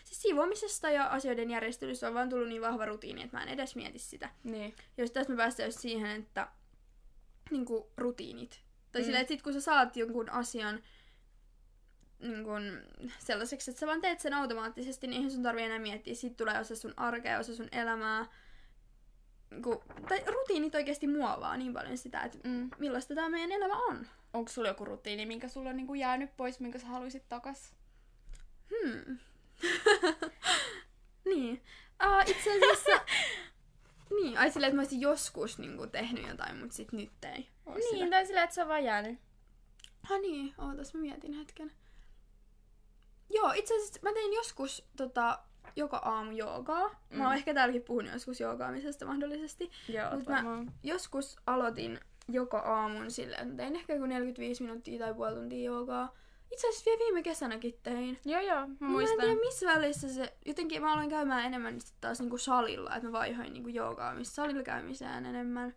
siis 0.03 0.21
siivoamisesta 0.21 0.89
ja 0.89 1.05
asioiden 1.07 1.49
järjestelystä 1.51 2.07
on 2.07 2.13
vaan 2.13 2.29
tullut 2.29 2.47
niin 2.47 2.61
vahva 2.61 2.85
rutiini, 2.85 3.23
että 3.23 3.37
mä 3.37 3.43
en 3.43 3.49
edes 3.49 3.75
mieti 3.75 3.99
sitä. 3.99 4.29
Niin. 4.43 4.75
Jos 4.97 5.11
tässä 5.11 5.31
me 5.33 5.37
päästään 5.37 5.67
just 5.67 5.79
siihen, 5.79 6.21
että 6.21 6.47
niinku 7.51 7.91
rutiinit. 7.97 8.61
Tai 8.91 9.01
Mm. 9.01 9.05
silleen, 9.05 9.21
että 9.21 9.33
sit 9.33 9.41
kun 9.41 9.53
sä 9.53 9.61
saat 9.61 9.97
jonkun 9.97 10.29
asian 10.29 10.83
niin 12.19 12.43
kun, 12.43 12.81
sellaiseksi, 13.19 13.71
että 13.71 13.79
sä 13.79 13.87
vaan 13.87 14.01
teet 14.01 14.19
sen 14.19 14.33
automaattisesti, 14.33 15.07
niin 15.07 15.17
eihän 15.17 15.31
sun 15.31 15.43
tarvi 15.43 15.61
enää 15.61 15.79
miettiä. 15.79 16.15
Siitä 16.15 16.35
tulee 16.35 16.59
osa 16.59 16.75
sun 16.75 16.93
arkea, 16.97 17.39
osa 17.39 17.55
sun 17.55 17.67
elämää. 17.71 18.25
Niinku, 19.49 19.83
tai 20.09 20.23
rutiinit 20.27 20.75
oikeasti 20.75 21.07
muovaa 21.07 21.57
niin 21.57 21.73
paljon 21.73 21.97
sitä, 21.97 22.21
että 22.21 22.37
Mm. 22.43 22.69
millaista 22.79 23.15
tämä 23.15 23.29
meidän 23.29 23.51
elämä 23.51 23.77
on. 23.89 24.07
Onko 24.33 24.51
sulla 24.51 24.67
joku 24.67 24.85
rutiini, 24.85 25.25
minkä 25.25 25.47
sulla 25.47 25.69
on 25.69 25.77
niinku 25.77 25.93
jäänyt 25.93 26.37
pois, 26.37 26.59
minkä 26.59 26.79
sä 26.79 26.87
haluaisit 26.87 27.29
takas? 27.29 27.73
Hmm. 28.69 29.17
niin. 31.25 31.63
Uh, 32.05 32.29
itse 32.29 32.49
asiassa... 32.57 33.05
niin, 34.21 34.37
ai 34.37 34.51
silleen, 34.51 34.69
että 34.69 34.75
mä 34.75 34.81
olisin 34.81 35.01
joskus 35.01 35.59
niin 35.59 35.91
tehnyt 35.91 36.27
jotain, 36.27 36.57
mutta 36.57 36.75
sit 36.75 36.91
nyt 36.91 37.11
ei 37.35 37.47
oo 37.65 37.75
sitä. 37.75 37.95
Niin, 37.95 38.09
tai 38.09 38.25
silleen, 38.25 38.43
että 38.43 38.53
se 38.53 38.61
on 38.61 38.67
vaan 38.67 38.83
jäänyt. 38.83 39.19
Ah 40.11 40.19
niin, 40.21 40.53
ootas 40.57 40.93
mä 40.93 40.99
mietin 41.01 41.33
hetken. 41.33 41.71
Joo, 43.29 43.51
itse 43.55 43.75
asiassa 43.75 43.99
mä 44.03 44.13
tein 44.13 44.33
joskus 44.33 44.85
tota, 44.97 45.39
joka 45.75 45.97
aamu 45.97 46.31
joogaa. 46.31 46.87
Mm. 46.89 47.17
Mä 47.17 47.23
oon 47.23 47.33
Mm. 47.33 47.37
ehkä 47.37 47.53
täälläkin 47.53 47.83
puhunut 47.83 48.13
joskus 48.13 48.39
joogaamisesta 48.39 49.05
mahdollisesti. 49.05 49.71
Joo, 49.89 50.15
Mut 50.15 50.27
mä- 50.27 50.43
Joskus 50.83 51.35
aloitin 51.47 51.99
joka 52.27 52.59
aamun 52.59 53.11
silleen, 53.11 53.43
että 53.43 53.57
tein 53.57 53.75
ehkä 53.75 53.93
joku 53.93 54.05
45 54.05 54.63
minuuttia 54.63 54.99
tai 54.99 55.13
puoli 55.13 55.35
tuntia 55.35 55.65
joogaa. 55.65 56.15
Itse 56.53 56.67
asiassa 56.69 56.85
vielä 56.85 56.99
viime 56.99 57.23
kesänäkin 57.23 57.79
tein. 57.83 58.19
Joo, 58.25 58.41
joo, 58.41 58.59
mä 58.59 58.67
Mä 58.79 58.85
en 58.87 58.91
muistan. 58.91 59.19
tiedä 59.19 59.35
missä 59.39 59.65
välissä 59.65 60.09
se, 60.13 60.33
jotenkin 60.45 60.81
mä 60.81 60.93
aloin 60.93 61.09
käymään 61.09 61.45
enemmän 61.45 61.81
sit 61.81 61.95
taas 62.01 62.19
niinku 62.19 62.37
salilla, 62.37 62.95
että 62.95 63.07
mä 63.07 63.11
vaihoin 63.11 63.53
niinku 63.53 63.69
joogaamista 63.69 64.35
salilla 64.35 64.63
käymiseen 64.63 65.25
enemmän. 65.25 65.75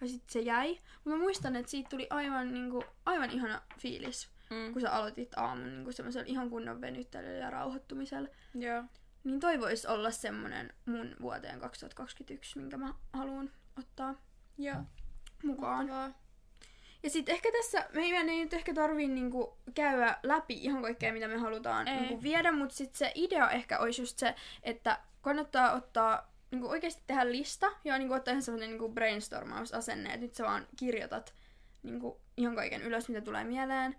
Ja 0.00 0.08
sitten 0.08 0.32
se 0.32 0.40
jäi. 0.40 0.68
Mutta 0.94 1.10
mä 1.10 1.16
muistan, 1.16 1.56
että 1.56 1.70
siitä 1.70 1.88
tuli 1.90 2.06
aivan, 2.10 2.54
niinku, 2.54 2.84
aivan 3.06 3.30
ihana 3.30 3.60
fiilis 3.78 4.30
Mm. 4.50 4.72
kun 4.72 4.82
sä 4.82 4.90
aloitit 4.92 5.38
aamun 5.38 5.84
niin 5.84 5.92
semmoisella 5.92 6.26
ihan 6.28 6.50
kunnon 6.50 6.80
venyttelyllä 6.80 7.38
ja 7.44 7.50
rauhoittumisella. 7.50 8.28
Joo. 8.54 8.84
Niin 9.24 9.40
toi 9.40 9.60
voisi 9.60 9.86
olla 9.88 10.10
semmonen 10.10 10.72
mun 10.86 11.16
vuoteen 11.20 11.60
2021, 11.60 12.58
minkä 12.58 12.76
mä 12.76 12.94
haluan 13.12 13.50
ottaa 13.78 14.14
Joo. 14.58 14.76
mukaan. 15.44 15.86
Mahtavaa. 15.86 16.21
Ja 17.02 17.10
sitten 17.10 17.34
ehkä 17.34 17.52
tässä, 17.52 17.88
meidän 17.94 18.28
ei 18.28 18.44
nyt 18.44 18.54
ehkä 18.54 18.74
tarvii 18.74 19.08
niinku 19.08 19.58
käydä 19.74 20.18
läpi 20.22 20.54
ihan 20.54 20.82
kaikkea, 20.82 21.12
mitä 21.12 21.28
me 21.28 21.36
halutaan 21.36 21.88
Ei. 21.88 22.00
niinku 22.00 22.22
viedä, 22.22 22.52
mutta 22.52 22.74
sitten 22.74 22.98
se 22.98 23.12
idea 23.14 23.50
ehkä 23.50 23.78
olisi 23.78 24.02
just 24.02 24.18
se, 24.18 24.34
että 24.62 24.98
kannattaa 25.20 25.72
ottaa 25.72 26.32
niinku 26.50 26.68
oikeasti 26.68 27.02
tehdä 27.06 27.32
lista 27.32 27.72
ja 27.84 27.98
niinku 27.98 28.14
ottaa 28.14 28.32
ihan 28.32 28.42
semmoinen 28.42 28.70
niinku 28.70 28.88
brainstormausasenne, 28.88 30.08
että 30.08 30.20
nyt 30.20 30.34
sä 30.34 30.44
vaan 30.44 30.66
kirjoitat 30.76 31.34
niinku 31.82 32.20
ihan 32.36 32.56
kaiken 32.56 32.82
ylös, 32.82 33.08
mitä 33.08 33.20
tulee 33.20 33.44
mieleen. 33.44 33.96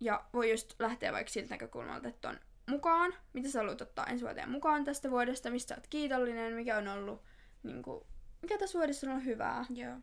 Ja 0.00 0.24
voi 0.32 0.50
just 0.50 0.80
lähteä 0.80 1.12
vaikka 1.12 1.32
siltä 1.32 1.50
näkökulmalta, 1.50 2.08
että 2.08 2.28
on 2.28 2.40
mukaan, 2.70 3.14
mitä 3.32 3.48
sä 3.48 3.58
haluat 3.58 3.80
ottaa 3.80 4.06
ensi 4.06 4.24
vuoteen 4.24 4.50
mukaan 4.50 4.84
tästä 4.84 5.10
vuodesta, 5.10 5.50
mistä 5.50 5.68
sä 5.68 5.80
oot 5.80 5.86
kiitollinen, 5.86 6.52
mikä 6.52 6.76
on 6.76 6.88
ollut, 6.88 7.22
niinku, 7.62 8.06
mikä 8.42 8.58
tässä 8.58 8.78
vuodessa 8.78 9.06
on 9.06 9.12
ollut 9.12 9.24
hyvää. 9.24 9.64
Joo. 9.70 9.96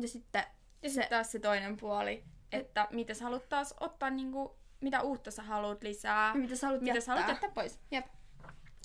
Ja 0.00 0.08
sitten 0.08 0.44
Ja 0.82 0.88
sitten 0.90 1.08
taas 1.10 1.32
se 1.32 1.38
toinen 1.38 1.76
puoli, 1.76 2.24
että 2.52 2.88
mitä 2.90 3.14
sä 3.14 3.24
haluat 3.24 3.48
taas 3.48 3.74
ottaa, 3.80 4.10
niinku, 4.10 4.56
mitä 4.80 5.02
uutta 5.02 5.30
sä 5.30 5.42
haluat 5.42 5.82
lisää, 5.82 6.34
mitä 6.34 6.56
sä 6.56 6.66
haluat 6.66 6.82
mitä 6.82 7.00
sä 7.00 7.12
haluat 7.12 7.28
jättää. 7.28 7.46
jättää 7.48 7.62
pois. 7.62 7.80
Jep. 7.90 8.06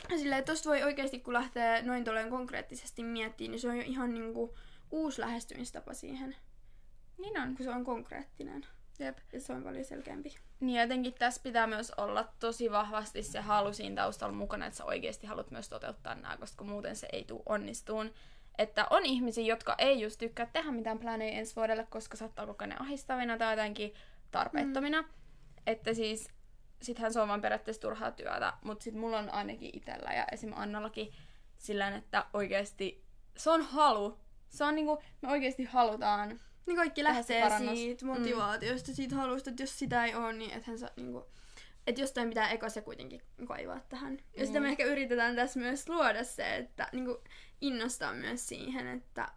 Ja 0.09 0.17
silleen, 0.17 0.43
tosta 0.43 0.69
voi 0.69 0.83
oikeasti, 0.83 1.19
kun 1.19 1.33
lähtee 1.33 1.81
noin 1.81 2.03
tolleen 2.03 2.29
konkreettisesti 2.29 3.03
miettimään, 3.03 3.51
niin 3.51 3.59
se 3.59 3.69
on 3.69 3.77
jo 3.77 3.83
ihan 3.85 4.13
niinku 4.13 4.57
uusi 4.91 5.21
lähestymistapa 5.21 5.93
siihen, 5.93 6.35
Niin 7.17 7.39
on. 7.41 7.55
kun 7.55 7.63
se 7.63 7.69
on 7.71 7.85
konkreettinen. 7.85 8.65
Jep. 8.99 9.17
Ja 9.33 9.41
se 9.41 9.53
on 9.53 9.63
paljon 9.63 9.85
selkeämpi. 9.85 10.35
Niin 10.59 10.81
jotenkin 10.81 11.13
tässä 11.13 11.41
pitää 11.43 11.67
myös 11.67 11.91
olla 11.91 12.33
tosi 12.39 12.71
vahvasti 12.71 13.23
se 13.23 13.39
halu 13.39 13.73
siinä 13.73 13.95
taustalla 14.01 14.35
mukana, 14.35 14.65
että 14.65 14.77
sä 14.77 14.85
oikeasti 14.85 15.27
haluat 15.27 15.51
myös 15.51 15.69
toteuttaa 15.69 16.15
nämä, 16.15 16.37
koska 16.37 16.63
muuten 16.63 16.95
se 16.95 17.07
ei 17.11 17.23
tule 17.23 17.43
onnistuun. 17.45 18.11
Että 18.57 18.87
on 18.89 19.05
ihmisiä, 19.05 19.43
jotka 19.43 19.75
ei 19.77 20.01
just 20.01 20.19
tykkää 20.19 20.49
tehdä 20.53 20.71
mitään 20.71 20.99
plaaneja 20.99 21.37
ensi 21.37 21.55
vuodelle, 21.55 21.87
koska 21.89 22.17
saattaa 22.17 22.45
koko 22.45 22.63
ajan 22.63 22.81
ahistavina 22.81 23.37
tai 23.37 23.53
jotenkin 23.53 23.93
tarpeettomina. 24.31 25.01
Mm. 25.01 25.07
Että 25.67 25.93
siis 25.93 26.29
sittenhän 26.81 27.13
se 27.13 27.19
on 27.19 27.27
vaan 27.27 27.41
periaatteessa 27.41 27.81
turhaa 27.81 28.11
työtä, 28.11 28.53
mutta 28.63 28.83
sitten 28.83 29.01
mulla 29.01 29.19
on 29.19 29.29
ainakin 29.29 29.69
itsellä 29.73 30.13
ja 30.13 30.25
esim. 30.31 30.53
Annallakin 30.55 31.13
sillä 31.57 31.87
että 31.87 32.25
oikeasti 32.33 33.03
se 33.37 33.49
on 33.49 33.61
halu. 33.61 34.19
Se 34.49 34.63
on 34.63 34.75
niinku, 34.75 35.03
me 35.21 35.29
oikeasti 35.29 35.63
halutaan. 35.63 36.39
Niin 36.65 36.77
kaikki 36.77 37.03
lähtee 37.03 37.49
siitä 37.75 38.05
motivaatiosta, 38.05 38.93
siitä 38.93 39.15
halusta, 39.15 39.49
että 39.49 39.63
jos 39.63 39.79
sitä 39.79 40.05
ei 40.05 40.15
ole, 40.15 40.33
niin 40.33 40.51
ethän 40.51 40.79
sä 40.79 40.91
niinku... 40.95 41.25
Että 41.88 42.01
jostain 42.01 42.29
pitää 42.29 42.50
eka 42.50 42.70
se 42.70 42.82
kuitenkin 42.82 43.22
kaivaa 43.48 43.79
tähän. 43.89 44.17
Ja 44.38 44.46
sitä 44.46 44.60
Mm. 44.60 44.63
me 44.63 44.70
ehkä 44.70 44.84
yritetään 44.86 45.36
tässä 45.36 45.60
myös 45.60 45.89
luoda 45.89 46.24
se, 46.24 46.56
että 46.56 46.89
niinku 46.91 47.22
innostaa 47.62 48.13
myös 48.13 48.48
siihen, 48.48 48.88
että 48.88 49.27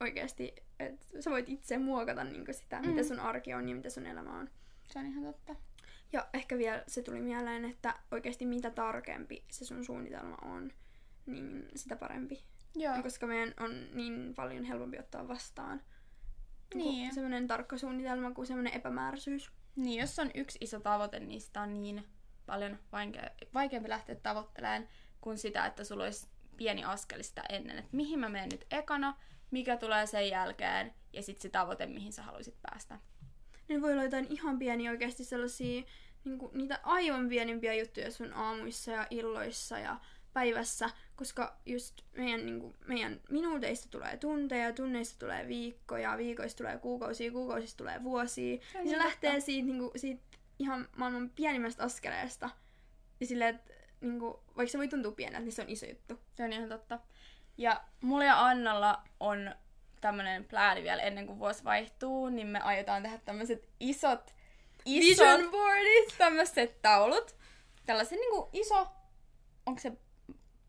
oikeasti, 0.00 0.54
että 0.80 1.06
sä 1.20 1.30
voit 1.30 1.48
itse 1.48 1.78
muokata 1.78 2.24
niinku 2.24 2.52
sitä, 2.52 2.80
mm. 2.82 2.88
mitä 2.88 3.02
sun 3.02 3.20
arki 3.20 3.54
on 3.54 3.68
ja 3.68 3.74
mitä 3.74 3.90
sun 3.90 4.06
elämä 4.06 4.38
on. 4.38 4.50
Se 4.92 4.98
on 4.98 5.06
ihan 5.06 5.24
totta. 5.24 5.56
Ja 6.12 6.28
ehkä 6.34 6.58
vielä 6.58 6.84
se 6.86 7.02
tuli 7.02 7.20
mieleen, 7.20 7.64
että 7.64 7.94
oikeasti 8.10 8.46
mitä 8.46 8.70
tarkempi 8.70 9.44
se 9.50 9.64
sun 9.64 9.84
suunnitelma 9.84 10.36
on, 10.42 10.72
niin 11.26 11.68
sitä 11.76 11.96
parempi. 11.96 12.42
Joo. 12.76 13.02
Koska 13.02 13.26
meidän 13.26 13.54
on 13.60 13.86
niin 13.92 14.34
paljon 14.34 14.64
helpompi 14.64 14.98
ottaa 14.98 15.28
vastaan 15.28 15.82
Niin. 16.74 17.14
semmoinen 17.14 17.46
tarkka 17.46 17.78
suunnitelma 17.78 18.30
kuin 18.30 18.46
semmoinen 18.46 18.72
epämääräisyys. 18.72 19.50
Niin, 19.76 20.00
jos 20.00 20.18
on 20.18 20.30
yksi 20.34 20.58
iso 20.60 20.80
tavoite, 20.80 21.20
niin 21.20 21.40
sitä 21.40 21.60
on 21.60 21.82
niin 21.82 22.06
paljon 22.46 22.78
vaike- 22.92 23.48
vaikeampi 23.54 23.88
lähteä 23.88 24.14
tavoittelemaan 24.14 24.88
kuin 25.20 25.38
sitä, 25.38 25.66
että 25.66 25.84
sulla 25.84 26.04
olisi 26.04 26.28
pieni 26.56 26.84
askel 26.84 27.22
sitä 27.22 27.42
ennen, 27.48 27.78
että 27.78 27.96
mihin 27.96 28.18
mä 28.18 28.28
menen 28.28 28.48
nyt 28.52 28.66
ekana, 28.70 29.16
mikä 29.50 29.76
tulee 29.76 30.06
sen 30.06 30.28
jälkeen, 30.28 30.94
ja 31.12 31.22
sitten 31.22 31.42
se 31.42 31.48
tavoite, 31.48 31.86
mihin 31.86 32.12
sä 32.12 32.22
haluaisit 32.22 32.56
päästä. 32.62 32.98
Niin 33.68 33.82
voi 33.82 33.92
olla 33.92 34.04
jotain 34.04 34.26
ihan 34.30 34.58
pieniä 34.58 34.90
oikeasti 34.90 35.24
sellaisia, 35.24 35.82
niinku, 36.24 36.50
niitä 36.54 36.80
aivan 36.82 37.28
pienimpiä 37.28 37.74
juttuja 37.74 38.10
sun 38.10 38.32
aamuissa 38.32 38.92
ja 38.92 39.06
illoissa 39.10 39.78
ja 39.78 40.00
päivässä, 40.32 40.90
koska 41.16 41.56
just 41.66 42.02
meidän, 42.16 42.46
niin 42.46 42.60
kuin, 42.60 42.74
meidän 42.86 43.20
minuuteista 43.30 43.88
tulee 43.90 44.16
tunteja, 44.16 44.72
tunneista 44.72 45.18
tulee 45.18 45.48
viikkoja, 45.48 46.16
viikoista 46.16 46.58
tulee 46.58 46.78
kuukausia, 46.78 47.32
kuukausista 47.32 47.78
tulee 47.78 48.02
vuosia. 48.02 48.60
Se 48.72 48.78
on 48.78 48.84
niin 48.84 48.94
se 48.94 49.04
lähtee 49.04 49.40
siitä, 49.40 49.66
niin 49.66 49.78
kuin, 49.78 49.90
siitä 49.96 50.22
ihan 50.58 50.88
maailman 50.96 51.30
pienimmästä 51.30 51.84
askeleesta. 51.84 52.50
Ja 53.20 53.26
silleen, 53.26 53.54
että 53.54 53.72
niin 54.00 54.18
kuin, 54.18 54.34
vaikka 54.56 54.72
se 54.72 54.78
voi 54.78 54.88
tuntua 54.88 55.12
pieneltä, 55.12 55.44
niin 55.44 55.52
se 55.52 55.62
on 55.62 55.68
iso 55.68 55.86
juttu. 55.86 56.20
Se 56.34 56.44
on 56.44 56.52
ihan 56.52 56.68
totta. 56.68 56.98
Ja 57.58 57.84
mulla 58.00 58.24
ja 58.24 58.46
Annalla 58.46 59.02
on 59.20 59.54
tämmönen 60.00 60.44
plääni 60.44 60.82
vielä 60.82 61.02
ennen 61.02 61.26
kuin 61.26 61.38
vuosi 61.38 61.64
vaihtuu, 61.64 62.28
niin 62.28 62.46
me 62.46 62.60
aiotaan 62.60 63.02
tehdä 63.02 63.18
tämmöiset 63.18 63.68
isot, 63.80 64.34
isot 64.84 65.26
Vision 65.26 65.50
boardit! 65.50 66.14
tämmöiset 66.18 66.82
taulut. 66.82 67.36
Tällaisen 67.86 68.18
niinku 68.18 68.48
iso, 68.52 68.86
onko 69.66 69.80
se 69.80 69.92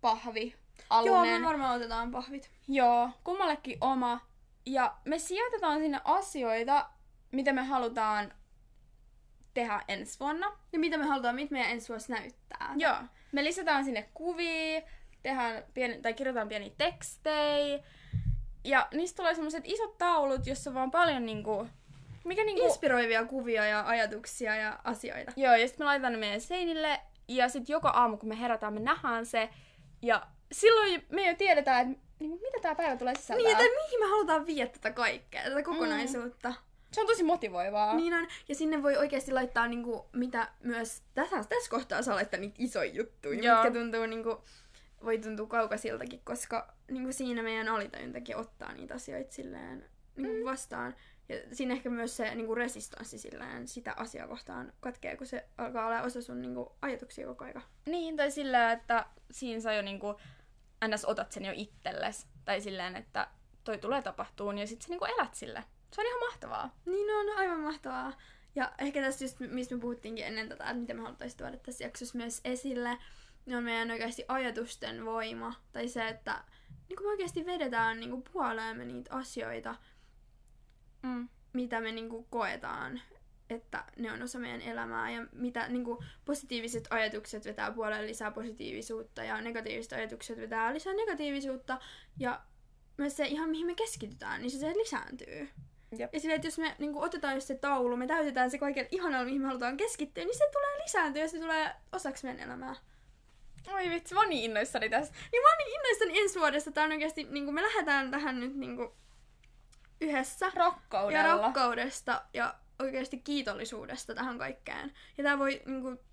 pahvi, 0.05 0.55
alunen? 0.89 1.31
Joo, 1.31 1.39
me 1.39 1.45
varmaan 1.45 1.75
otetaan 1.75 2.11
pahvit. 2.11 2.51
Joo, 2.67 3.09
kummallekin 3.23 3.77
oma. 3.81 4.21
Ja 4.65 4.95
me 5.05 5.19
sijoitetaan 5.19 5.79
sinne 5.79 6.01
asioita, 6.03 6.89
mitä 7.31 7.53
me 7.53 7.63
halutaan 7.63 8.33
tehdä 9.53 9.81
ensi 9.87 10.19
vuonna. 10.19 10.51
Ja 10.73 10.79
mitä 10.79 10.97
me 10.97 11.05
halutaan, 11.05 11.35
mitä 11.35 11.51
meidän 11.51 11.71
ensi 11.71 11.89
vuosi 11.89 12.11
näyttää. 12.11 12.73
Joo. 12.77 12.95
Me 13.31 13.43
lisätään 13.43 13.85
sinne 13.85 14.09
kuvia, 14.13 14.81
tehdään 15.23 15.63
pieni, 15.73 16.01
tai 16.01 16.13
kirjoitetaan 16.13 16.49
pieniä 16.49 16.71
tekstejä. 16.77 17.83
Ja 18.63 18.87
niistä 18.93 19.17
tulee 19.17 19.35
semmoiset 19.35 19.63
isot 19.65 19.97
taulut, 19.97 20.47
jossa 20.47 20.69
on 20.69 20.73
vaan 20.73 20.91
paljon 20.91 21.25
niinku... 21.25 21.67
Mikä 22.25 22.43
niinku... 22.43 22.65
Inspiroivia 22.65 23.25
kuvia 23.25 23.65
ja 23.65 23.87
ajatuksia 23.87 24.55
ja 24.55 24.79
asioita. 24.83 25.31
Joo, 25.35 25.55
ja 25.55 25.67
sitten 25.67 25.85
me 25.85 25.85
laitetaan 25.85 26.13
ne 26.13 26.19
meidän 26.19 26.41
seinille. 26.41 26.99
Ja 27.27 27.49
sitten 27.49 27.73
joka 27.73 27.89
aamu, 27.89 28.17
kun 28.17 28.29
me 28.29 28.39
herätään, 28.39 28.73
me 28.73 28.79
nähdään 28.79 29.25
se. 29.25 29.49
Ja 30.05 30.27
silloin 30.51 31.05
me 31.09 31.27
jo 31.29 31.35
tiedetään, 31.35 31.91
että 31.91 32.03
niinku, 32.19 32.39
mitä 32.41 32.59
tämä 32.61 32.75
päivä 32.75 32.97
tulee 32.97 33.15
sisältää. 33.15 33.43
Niin, 33.43 33.51
että 33.51 33.63
mihin 33.85 33.99
me 33.99 34.05
halutaan 34.05 34.45
viedä 34.45 34.69
tätä 34.71 34.91
kaikkea, 34.91 35.43
tätä 35.43 35.63
kokonaisuutta. 35.63 36.49
Mm. 36.49 36.55
Se 36.91 37.01
on 37.01 37.07
tosi 37.07 37.23
motivoivaa. 37.23 37.95
Niin 37.95 38.13
on. 38.13 38.27
Ja 38.49 38.55
sinne 38.55 38.83
voi 38.83 38.97
oikeasti 38.97 39.31
laittaa 39.31 39.67
niinku, 39.67 40.05
mitä 40.13 40.47
myös 40.63 41.03
tässä, 41.13 41.43
tässä 41.49 41.69
kohtaa 41.69 42.01
saa 42.01 42.15
laittaa 42.15 42.39
niitä 42.39 42.55
isoja 42.59 42.91
juttuja, 42.91 43.39
Joo. 43.39 43.63
mitkä 43.63 43.79
tuntuu 43.79 44.05
niinku, 44.05 44.43
voi 45.03 45.17
tuntua 45.17 45.47
kaukaisiltakin, 45.47 46.21
koska 46.23 46.73
niinku 46.91 47.11
siinä 47.13 47.43
meidän 47.43 47.67
alitajuntakin 47.67 48.37
ottaa 48.37 48.73
niitä 48.73 48.93
asioita 48.93 49.33
silleen 49.33 49.85
niinku 50.15 50.37
Mm. 50.39 50.45
vastaan. 50.45 50.95
Ja 51.29 51.55
siinä 51.55 51.73
ehkä 51.73 51.89
myös 51.89 52.17
se 52.17 52.35
niinku 52.35 52.55
resistanssi 52.55 53.17
silleen 53.17 53.67
sitä 53.67 53.93
asiaa 53.97 54.27
kohtaan 54.27 54.73
katkee, 54.79 55.17
kun 55.17 55.27
se 55.27 55.49
alkaa 55.57 55.85
olla 55.87 56.01
osa 56.01 56.21
sun 56.21 56.41
niinku, 56.41 56.75
ajatuksia 56.81 57.27
koko 57.27 57.45
aika. 57.45 57.61
Niin, 57.85 58.17
tai 58.17 58.31
sillä, 58.31 58.71
että 58.71 59.05
siinä 59.31 59.61
sä 59.61 59.73
jo 59.73 59.81
niinku, 59.81 60.19
ns. 60.87 61.05
otat 61.05 61.31
sen 61.31 61.45
jo 61.45 61.51
itselles. 61.55 62.27
Tai 62.45 62.61
silleen, 62.61 62.95
että 62.95 63.27
toi 63.63 63.77
tulee 63.77 64.01
tapahtuun 64.01 64.57
ja 64.57 64.67
sit 64.67 64.81
sä 64.81 64.89
niinku 64.89 65.05
elät 65.05 65.33
sille. 65.33 65.63
Se 65.95 66.01
on 66.01 66.07
ihan 66.07 66.19
mahtavaa. 66.19 66.75
Niin 66.85 67.15
on, 67.15 67.37
aivan 67.37 67.59
mahtavaa. 67.59 68.13
Ja 68.55 68.71
ehkä 68.77 69.01
tässä 69.01 69.25
just, 69.25 69.39
mistä 69.39 69.75
me 69.75 69.81
puhuttiinkin 69.81 70.25
ennen 70.25 70.49
tätä, 70.49 70.63
että 70.63 70.75
mitä 70.75 70.93
me 70.93 71.01
haluttaisiin 71.01 71.37
tuoda 71.37 71.57
tässä 71.57 71.83
jaksossa 71.83 72.17
myös 72.17 72.41
esille, 72.43 72.97
niin 73.45 73.57
on 73.57 73.63
meidän 73.63 73.91
oikeasti 73.91 74.25
ajatusten 74.27 75.05
voima. 75.05 75.53
Tai 75.71 75.87
se, 75.87 76.07
että 76.07 76.43
niin 76.89 77.03
me 77.03 77.09
oikeasti 77.09 77.45
vedetään 77.45 77.99
niin 77.99 78.23
puoleemme 78.33 78.85
niitä 78.85 79.15
asioita, 79.15 79.75
Mm. 81.05 81.29
mitä 81.53 81.81
me 81.81 81.91
niin 81.91 82.25
koetaan, 82.29 83.01
että 83.49 83.83
ne 83.97 84.11
on 84.11 84.21
osa 84.21 84.39
meidän 84.39 84.61
elämää. 84.61 85.11
Ja 85.11 85.27
mitä 85.31 85.67
niin 85.67 85.85
positiiviset 86.25 86.87
ajatukset 86.89 87.45
vetää 87.45 87.71
puolelle 87.71 88.07
lisää 88.07 88.31
positiivisuutta 88.31 89.23
ja 89.23 89.41
negatiiviset 89.41 89.93
ajatukset 89.93 90.37
vetää 90.37 90.73
lisää 90.73 90.93
negatiivisuutta. 90.93 91.79
Ja 92.19 92.41
myös 92.97 93.17
se 93.17 93.25
ihan 93.25 93.49
mihin 93.49 93.67
me 93.67 93.75
keskitytään, 93.75 94.41
niin 94.41 94.51
se, 94.51 94.57
se 94.57 94.73
lisääntyy. 94.77 95.49
Jep. 95.97 96.13
Ja 96.13 96.19
silleen, 96.19 96.35
että 96.35 96.47
jos 96.47 96.57
me 96.57 96.75
niin 96.79 96.95
otetaan 96.95 97.35
just 97.35 97.47
se 97.47 97.55
taulu, 97.55 97.97
me 97.97 98.07
täytetään 98.07 98.51
se 98.51 98.57
kaiken 98.57 98.87
ihanalla, 98.91 99.25
mihin 99.25 99.41
me 99.41 99.47
halutaan 99.47 99.77
keskittyä, 99.77 100.23
niin 100.23 100.37
se 100.37 100.49
tulee 100.51 100.83
lisääntyä 100.83 101.21
ja 101.21 101.29
se 101.29 101.39
tulee 101.39 101.71
osaksi 101.91 102.25
meidän 102.25 102.43
elämää. 102.43 102.75
Oi 103.73 103.89
vitsi, 103.89 104.13
mä 104.13 104.19
oon 104.19 104.29
niin 104.29 104.43
innoissani 104.43 104.89
tästä. 104.89 105.15
Niin 105.31 105.41
mä 105.41 105.49
oon 105.49 105.57
niin 105.57 105.75
innoissani 105.75 106.19
ensi 106.19 106.39
vuodesta. 106.39 106.71
Tää 106.71 106.83
on 106.83 106.91
oikeasti, 106.91 107.23
niin 107.23 107.53
me 107.53 107.61
lähdetään 107.61 108.11
tähän 108.11 108.39
nyt 108.39 108.55
niin 108.55 108.77
yhdessä. 110.05 110.51
Rakkaudella. 110.55 111.27
Ja 111.27 111.37
rakkaudesta 111.37 112.21
ja 112.33 112.55
oikeasti 112.79 113.17
kiitollisuudesta 113.17 114.15
tähän 114.15 114.37
kaikkeen. 114.37 114.91
Ja 115.17 115.23
tää 115.23 115.39
voi 115.39 115.61
niinku, 115.65 116.03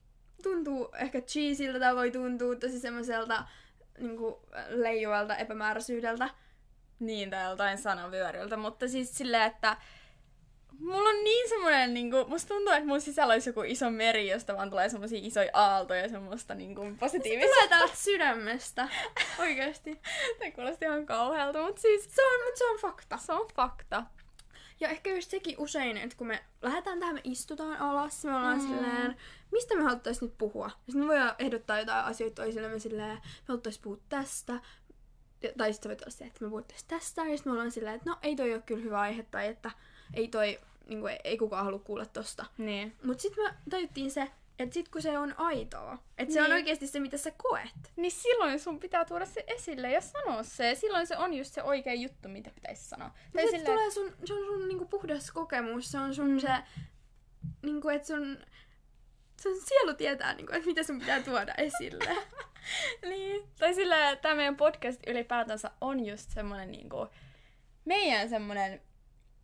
tuntuu 0.42 0.88
ehkä 0.98 1.20
cheesiltä, 1.20 1.78
tää 1.78 1.94
voi 1.94 2.10
tuntua 2.10 2.56
tosi 2.56 2.80
semmoiselta 2.80 3.44
niinku, 3.98 4.42
leijuvalta 4.68 5.36
epämääräisyydeltä. 5.36 6.30
Niin, 6.98 7.30
tai 7.30 7.44
joltain 7.44 7.78
sanavyöriltä, 7.78 8.56
mutta 8.56 8.88
siis 8.88 9.18
silleen, 9.18 9.42
että 9.42 9.76
mulla 10.78 11.08
on 11.08 11.24
niin 11.24 11.48
semmoinen, 11.48 11.94
niinku, 11.94 12.24
musta 12.28 12.48
tuntuu, 12.48 12.72
että 12.72 12.86
mun 12.86 13.00
sisällä 13.00 13.32
olisi 13.32 13.48
joku 13.50 13.62
iso 13.62 13.90
meri, 13.90 14.28
josta 14.30 14.56
vaan 14.56 14.70
tulee 14.70 14.88
semmoisia 14.88 15.18
isoja 15.22 15.50
aaltoja, 15.52 16.08
semmoista 16.08 16.54
niinku, 16.54 16.82
Se 16.84 16.96
positiivista. 17.00 17.54
tulee 17.54 17.68
täältä 17.68 17.96
sydämestä. 17.96 18.88
Oikeasti. 19.38 20.00
Se 20.38 20.50
kuulosti 20.54 20.84
ihan 20.84 21.06
kauhealta, 21.06 21.62
mutta 21.62 21.80
siis 21.82 22.04
Se 22.14 22.26
on, 22.26 22.44
mutta 22.46 22.58
se 22.58 22.64
on 22.64 22.78
fakta. 22.78 23.16
se 23.16 23.32
on 23.32 23.48
fakta. 23.54 24.02
Ja 24.80 24.88
ehkä 24.88 25.10
just 25.14 25.30
sekin 25.30 25.54
usein, 25.58 25.96
että 25.96 26.16
kun 26.16 26.26
me 26.26 26.44
lähdetään 26.62 27.00
tähän, 27.00 27.14
me 27.14 27.20
istutaan 27.24 27.76
alas, 27.76 28.24
me 28.24 28.36
ollaan 28.36 28.58
Mm. 28.58 28.66
silleen, 28.68 29.16
mistä 29.52 29.74
me 29.76 29.82
haluttais 29.82 30.22
nyt 30.22 30.38
puhua? 30.38 30.64
Ja 30.66 30.70
sitten 30.92 31.00
me 31.02 31.06
voidaan 31.08 31.34
ehdottaa 31.38 31.78
jotain 31.78 32.04
asioita 32.04 32.42
toisillemme 32.42 32.78
silleen, 32.78 33.08
me 33.16 33.20
haluttais 33.48 33.78
puhua 33.78 33.98
tästä, 34.08 34.52
Ja- 35.42 35.52
tai 35.58 35.72
sitten 35.72 35.90
voi 35.90 35.96
olla 36.02 36.10
se, 36.10 36.24
että 36.24 36.44
me 36.44 36.50
puhuttaisiin 36.50 36.88
tästä, 36.88 37.22
ja 37.24 37.36
sitten 37.36 37.50
me 37.50 37.52
ollaan 37.52 37.70
silleen, 37.70 37.94
että 37.94 38.10
no 38.10 38.16
ei 38.22 38.36
toi 38.36 38.54
ole 38.54 38.62
kyllä 38.62 38.82
hyvä 38.84 39.00
aihe, 39.00 39.22
tai 39.22 39.46
että 39.46 39.70
ei 40.14 40.28
toi, 40.28 40.58
niin 40.88 41.00
kuin, 41.00 41.16
ei 41.24 41.38
kukaan 41.38 41.64
halua 41.64 41.78
kuulla 41.78 42.06
tosta. 42.06 42.46
Niin. 42.58 42.96
Mutta 43.04 43.22
sitten 43.22 43.44
me 43.44 43.54
tajuttiin 43.70 44.10
se, 44.10 44.30
että 44.58 44.74
sit 44.74 44.88
kun 44.88 45.02
se 45.02 45.18
on 45.18 45.34
aitoa, 45.38 45.98
että 46.18 46.34
se 46.34 46.40
on 46.40 46.44
Niin. 46.44 46.54
oikeasti 46.54 46.86
se, 46.86 47.00
mitä 47.00 47.16
sä 47.16 47.30
koet. 47.30 47.92
Niin 47.96 48.12
silloin 48.12 48.60
sun 48.60 48.80
pitää 48.80 49.04
tuoda 49.04 49.26
se 49.26 49.44
esille 49.46 49.92
ja 49.92 50.00
sanoa 50.00 50.42
se. 50.42 50.68
Ja 50.68 50.74
silloin 50.76 51.06
se 51.06 51.16
on 51.16 51.34
just 51.34 51.54
se 51.54 51.62
oikea 51.62 51.94
juttu, 51.94 52.28
mitä 52.28 52.50
pitäisi 52.54 52.84
sanoa. 52.88 53.10
Tai 53.32 53.42
se, 53.44 53.50
silleen- 53.50 53.66
tulee 53.66 53.90
sun, 53.90 54.12
se 54.24 54.34
on 54.34 54.44
sun 54.46 54.68
niinku 54.68 54.84
puhdas 54.86 55.30
kokemus, 55.30 55.90
se 55.90 55.98
on 55.98 56.14
sun 56.14 56.30
Mm. 56.30 56.38
se, 56.38 56.48
niinku, 57.62 57.88
että 57.88 58.06
sun, 58.08 58.36
sun 59.42 59.60
sielu 59.60 59.94
tietää, 59.94 60.34
niinku, 60.34 60.52
että 60.52 60.66
mitä 60.66 60.82
sun 60.82 60.98
pitää 60.98 61.22
tuoda 61.22 61.54
esille. 61.58 62.16
Niin. 63.02 63.48
Tai 63.58 63.74
sillä, 63.74 64.16
tämä 64.16 64.34
meidän 64.34 64.56
podcast 64.56 65.00
ylipäätänsä 65.06 65.70
on 65.80 66.06
just 66.06 66.30
semmoinen 66.30 66.70
niinku, 66.70 67.06
meidän 67.84 68.28
semmoinen 68.28 68.80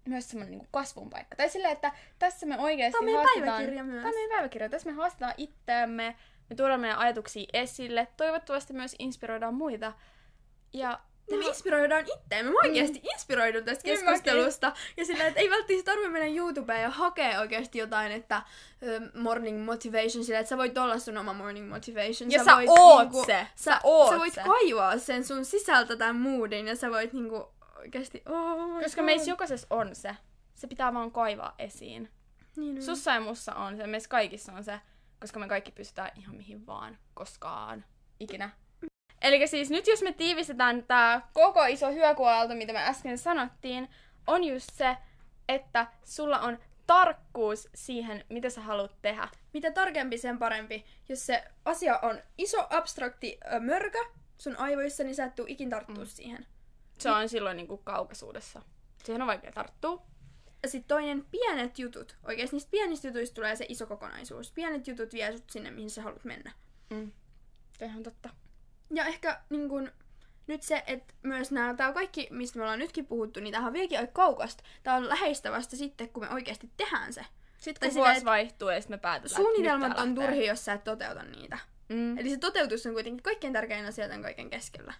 myös 0.08 0.30
semmoinen 0.30 0.50
niinku 0.50 0.68
kasvun 0.70 1.10
paikka. 1.10 1.36
Tai 1.36 1.48
sillä, 1.48 1.68
että 1.70 1.92
tässä 2.18 2.46
me 2.46 2.58
oikeasti 2.58 2.92
Tämä 2.92 3.00
on 3.00 3.04
meidän 3.04 3.22
haastetaan... 3.22 3.46
päiväkirja 3.56 3.84
myös. 3.84 3.96
Tämä 3.96 4.08
on 4.08 4.14
meidän 4.14 4.30
päiväkirja. 4.36 4.68
Tässä 4.68 4.90
me 4.90 4.96
haastetaan 4.96 5.34
itseämme, 5.36 6.16
me 6.50 6.56
tuodaan 6.56 6.80
meidän 6.80 6.98
ajatuksia 6.98 7.46
esille. 7.52 8.08
Toivottavasti 8.16 8.72
myös 8.72 8.96
inspiroidaan 8.98 9.54
muita. 9.54 9.92
Ja 10.72 11.00
Ja 11.30 11.36
me 11.38 11.44
inspiroidaan 11.46 12.04
itseämme. 12.16 12.50
Mä 12.50 12.58
oikeasti 12.64 13.00
inspiroidun 13.12 13.64
tästä 13.64 13.82
Niin 13.84 13.98
keskustelusta. 13.98 14.72
Ja 14.96 15.04
sillä, 15.04 15.26
että 15.26 15.40
ei 15.40 15.50
välttämättä 15.50 15.90
tarvitse 15.90 16.10
mennä 16.10 16.28
YouTubeen 16.36 16.82
ja 16.82 16.90
hakea 16.90 17.40
oikeasti 17.40 17.78
jotain, 17.78 18.12
että 18.12 18.42
ö, 18.82 19.00
morning 19.14 19.64
motivation, 19.64 20.24
sillä 20.24 20.38
että 20.38 20.48
sä 20.48 20.56
voit 20.56 20.78
olla 20.78 20.98
sun 20.98 21.18
oma 21.18 21.32
morning 21.32 21.68
motivation. 21.68 22.30
Ja 22.30 22.44
sä 22.44 22.56
oot 22.56 23.26
se. 23.26 23.46
Sä, 23.54 23.70
Sä 23.70 23.80
oot 23.82 24.10
sä 24.10 24.18
voit 24.18 24.34
se. 24.34 24.40
kaivaa 24.42 24.98
sen 24.98 25.24
sun 25.24 25.44
sisältä 25.44 25.96
tämän 25.96 26.16
moodin 26.16 26.66
ja 26.68 26.76
sä 26.76 26.90
voit 26.90 27.12
niinku 27.12 27.48
oikeasti... 27.78 28.22
Oh 28.26 28.82
koska 28.82 29.00
God. 29.00 29.04
meissä 29.06 29.30
jokaisessa 29.30 29.66
on 29.70 29.94
se. 29.94 30.16
Se 30.54 30.66
pitää 30.66 30.94
vaan 30.94 31.10
kaivaa 31.10 31.54
esiin. 31.58 32.10
Niin, 32.56 32.74
niin. 32.74 32.82
Sussa 32.82 33.14
ja 33.14 33.20
mussa 33.20 33.54
on 33.54 33.76
se, 33.76 33.86
meissä 33.86 34.08
kaikissa 34.08 34.52
on 34.52 34.64
se, 34.64 34.80
koska 35.20 35.40
me 35.40 35.48
kaikki 35.48 35.70
pystytään 35.70 36.10
ihan 36.16 36.36
mihin 36.36 36.66
vaan, 36.66 36.98
koskaan, 37.14 37.84
ikinä. 38.20 38.50
Eli 39.22 39.46
siis 39.46 39.70
nyt 39.70 39.86
jos 39.86 40.02
me 40.02 40.12
tiivistetään 40.12 40.84
tämä 40.84 41.22
koko 41.32 41.64
iso 41.64 41.92
hyökuaalto, 41.92 42.54
mitä 42.54 42.72
me 42.72 42.78
äsken 42.78 43.18
sanottiin, 43.18 43.88
on 44.26 44.44
just 44.44 44.70
se, 44.72 44.96
että 45.48 45.86
sulla 46.04 46.38
on 46.38 46.58
tarkkuus 46.86 47.68
siihen, 47.74 48.24
mitä 48.28 48.50
sä 48.50 48.60
haluat 48.60 48.96
tehdä. 49.02 49.28
Mitä 49.52 49.70
tarkempi, 49.70 50.18
sen 50.18 50.38
parempi. 50.38 50.84
Jos 51.08 51.26
se 51.26 51.44
asia 51.64 51.98
on 52.02 52.20
iso, 52.38 52.66
abstrakti 52.70 53.38
mörkö 53.60 53.98
sun 54.38 54.56
aivoissa, 54.56 55.04
niin 55.04 55.14
sä 55.14 55.24
et 55.24 55.34
tuu 55.34 55.46
ikin 55.48 55.70
tarttua 55.70 56.04
mm. 56.04 56.06
siihen. 56.06 56.46
Se 56.98 57.10
on 57.10 57.28
silloin 57.28 57.56
niinku 57.56 57.76
kaukaisuudessa. 57.76 58.62
Siihen 59.04 59.22
on 59.22 59.28
vaikea 59.28 59.52
tarttua. 59.52 60.02
Ja 60.62 60.68
sitten 60.68 60.88
toinen, 60.88 61.24
pienet 61.30 61.78
jutut. 61.78 62.16
Oikeasti 62.24 62.56
niistä 62.56 62.70
pienistä 62.70 63.08
jutuista 63.08 63.34
tulee 63.34 63.56
se 63.56 63.66
iso 63.68 63.86
kokonaisuus. 63.86 64.52
Pienet 64.52 64.86
jutut 64.86 65.12
vie 65.12 65.32
sut 65.32 65.50
sinne, 65.50 65.70
mihin 65.70 65.90
sä 65.90 66.02
haluat 66.02 66.24
mennä. 66.24 66.52
Mm. 66.90 67.12
Ihan 67.82 68.02
totta. 68.02 68.30
Ja 68.94 69.04
ehkä 69.04 69.40
niin 69.50 69.68
kun, 69.68 69.92
nyt 70.46 70.62
se, 70.62 70.82
että 70.86 71.14
myös 71.22 71.52
nämä, 71.52 71.74
tää 71.74 71.92
kaikki, 71.92 72.28
mistä 72.30 72.58
me 72.58 72.62
ollaan 72.62 72.78
nytkin 72.78 73.06
puhuttu, 73.06 73.40
niin 73.40 73.52
tämähän 73.52 73.68
on 73.68 73.72
vieläkin 73.72 73.98
aika 73.98 74.12
kaukasta. 74.12 74.64
Tämä 74.82 74.96
on 74.96 75.08
läheistä 75.08 75.50
vasta 75.50 75.76
sitten, 75.76 76.08
kun 76.08 76.22
me 76.22 76.30
oikeasti 76.30 76.70
tehdään 76.76 77.12
se. 77.12 77.24
Sitten 77.58 77.90
kun 77.90 77.98
vuosi 77.98 78.24
vaihtuu 78.24 78.68
ja 78.68 78.80
sitten 78.80 78.98
me 78.98 79.00
päätetään, 79.00 79.42
Suunnitelmat 79.42 79.98
on 79.98 80.14
turhi, 80.14 80.46
jos 80.46 80.64
sä 80.64 80.72
et 80.72 80.84
toteuta 80.84 81.22
niitä. 81.22 81.58
Mm. 81.88 82.18
Eli 82.18 82.30
se 82.30 82.36
toteutus 82.36 82.86
on 82.86 82.92
kuitenkin 82.92 83.22
kaikkein 83.22 83.52
tärkein 83.52 83.86
asia 83.86 84.08
tämän 84.08 84.22
kaiken 84.22 84.50
keskellä. 84.50 84.94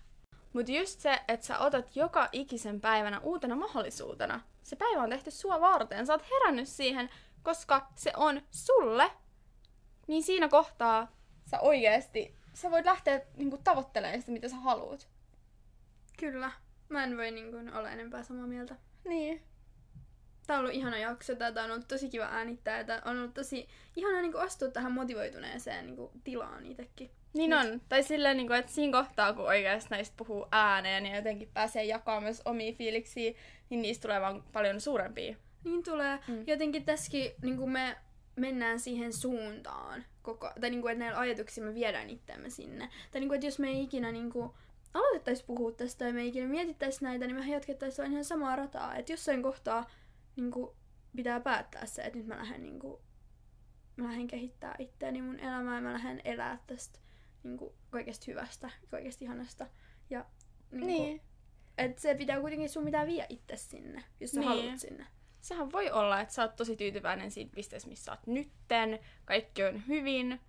Mutta 0.53 0.73
just 0.73 1.01
se, 1.01 1.21
että 1.29 1.47
sä 1.47 1.59
otat 1.59 1.97
joka 1.97 2.29
ikisen 2.33 2.81
päivänä 2.81 3.21
uutena 3.21 3.57
mahdollisuutena. 3.57 4.41
Se 4.63 4.77
päivä 4.77 5.03
on 5.03 5.11
tehty 5.11 5.31
sua 5.31 5.61
varten. 5.61 6.07
Sä 6.07 6.13
oot 6.13 6.31
herännyt 6.31 6.69
siihen, 6.69 7.11
koska 7.43 7.89
se 7.95 8.13
on 8.17 8.43
sulle. 8.51 9.11
Niin 10.07 10.23
siinä 10.23 10.49
kohtaa 10.49 11.13
sä 11.45 11.61
oikeesti, 11.61 12.37
sä 12.55 12.71
voit 12.71 12.85
lähteä 12.85 13.21
niinku, 13.37 13.59
tavoittelemaan 13.65 14.21
sitä, 14.21 14.33
mitä 14.33 14.49
sä 14.49 14.57
haluat. 14.57 15.09
Kyllä. 16.19 16.53
Mä 16.89 17.05
en 17.05 17.17
voi 17.17 17.31
niin 17.31 17.51
kuin, 17.51 17.75
olla 17.75 17.91
enempää 17.91 18.23
samaa 18.23 18.47
mieltä. 18.47 18.77
Niin. 19.05 19.48
Tää 20.49 20.57
on 20.57 20.61
ollut 20.61 20.75
ihana 20.75 20.99
jakso, 20.99 21.35
tätä 21.35 21.65
on 21.65 21.71
ollut 21.71 21.89
tosi 21.89 22.09
kiva 22.09 22.25
äänittää, 22.25 22.81
ja 22.81 23.03
on 23.05 23.19
ollut 23.19 23.35
tosi 23.35 23.69
ihana 23.97 24.21
niin 24.21 24.33
kuin, 24.33 24.45
astua 24.45 24.69
tähän 24.69 24.93
motivoituneeseen 24.93 25.87
niin 25.87 25.97
kuin, 25.97 26.11
tilaan 26.25 26.67
itsekin. 26.67 27.11
Niin 27.35 27.51
Nyt- 27.51 27.59
on. 27.59 27.81
Tai 27.89 28.03
silleen, 28.03 28.37
niinku, 28.37 28.53
että 28.53 28.73
siinä 28.73 29.03
kohtaa, 29.03 29.33
kun 29.33 29.45
oikeasti 29.45 29.91
näistä 29.91 30.15
puhuu 30.17 30.47
ääneen 30.53 31.07
ja 31.07 31.17
jotenkin 31.17 31.51
pääsee 31.55 31.85
jakamaan 31.85 32.23
myös 32.23 32.43
omia 32.45 32.73
fiiliksiä, 32.73 33.33
niin 33.71 33.83
niistä 33.83 34.03
tulee 34.03 34.21
vaan 34.21 34.43
paljon 34.53 34.81
suurempia. 34.81 35.37
Niin 35.65 35.83
tulee. 35.83 36.19
Mm. 36.29 36.45
Jotenkin 36.47 36.85
tässäkin 36.85 37.33
niin 37.43 37.57
kuin 37.57 37.71
me 37.71 37.97
mennään 38.37 38.81
siihen 38.81 39.13
suuntaan. 39.13 40.05
Koko, 40.23 40.53
tai 40.61 40.71
niin 40.71 40.81
kuin, 40.81 40.93
että 40.93 41.05
näillä 41.05 41.21
ajatuksilla 41.21 41.69
me 41.69 41.75
viedään 41.75 42.11
itseämme 42.11 42.51
sinne. 42.51 42.89
Tai 43.11 43.21
niin 43.21 43.29
kuin, 43.29 43.37
että 43.37 43.47
jos 43.47 43.59
me 43.59 43.69
ei 43.69 43.83
ikinä 43.83 44.13
niin 44.13 44.31
kuin, 44.31 44.51
aloitettaisiin 44.95 45.47
puhua 45.47 45.73
tästä 45.73 46.05
ja 46.05 46.13
me 46.13 46.21
ei 46.21 46.29
ikinä 46.29 46.49
mietittäisi 46.49 47.05
näitä, 47.05 47.27
niin 47.27 47.37
me 47.37 47.53
jatkettaisiin 47.53 48.13
ihan 48.13 48.25
samaa 48.25 48.57
rataa. 48.57 48.97
Että 48.97 49.13
jossain 49.13 49.43
kohtaa 49.43 49.91
niin 50.39 50.51
kuin, 50.51 50.77
pitää 51.17 51.41
päättää 51.41 51.87
se, 51.87 52.03
että 52.03 52.19
nyt 52.19 52.27
mä 52.27 52.37
lähden, 52.37 52.63
niin 52.63 52.79
kuin, 52.79 53.03
mä 53.97 54.05
lähden 54.05 54.27
kehittää 54.27 54.75
itseäni 54.79 55.23
mun 55.23 55.41
elämää 55.41 55.75
ja 55.75 55.81
mä 55.83 55.93
lähden 55.93 56.21
elää 56.25 56.63
tästä 56.67 56.99
niin 57.43 57.59
kuin, 57.59 57.75
kaikesta 57.91 58.25
hyvästä, 58.29 58.71
kaikesta 58.91 59.25
ihanasta. 59.25 59.67
Ja 60.11 60.25
niin. 60.71 60.81
Kuin, 60.81 60.87
Niin. 60.87 61.21
että 61.79 62.03
se 62.03 62.15
pitää 62.15 62.41
kuitenkin 62.41 62.69
sun 62.69 62.85
pitää 62.85 63.07
vie 63.07 63.27
itse 63.29 63.57
sinne, 63.57 64.05
jos 64.21 64.31
sä 64.31 64.41
niin. 64.41 64.49
haluat 64.49 64.79
sinne. 64.79 65.07
Sehän 65.41 65.73
voi 65.73 65.91
olla, 65.91 66.21
että 66.21 66.35
sä 66.35 66.43
oot 66.43 66.57
tosi 66.57 66.77
tyytyväinen 66.77 67.31
siitä 67.31 67.55
pisteessä, 67.55 67.89
missä 67.89 68.05
sä 68.05 68.13
oot 68.13 68.27
nytten, 68.27 68.99
kaikki 69.25 69.65
on 69.65 69.87
hyvin, 69.89 70.41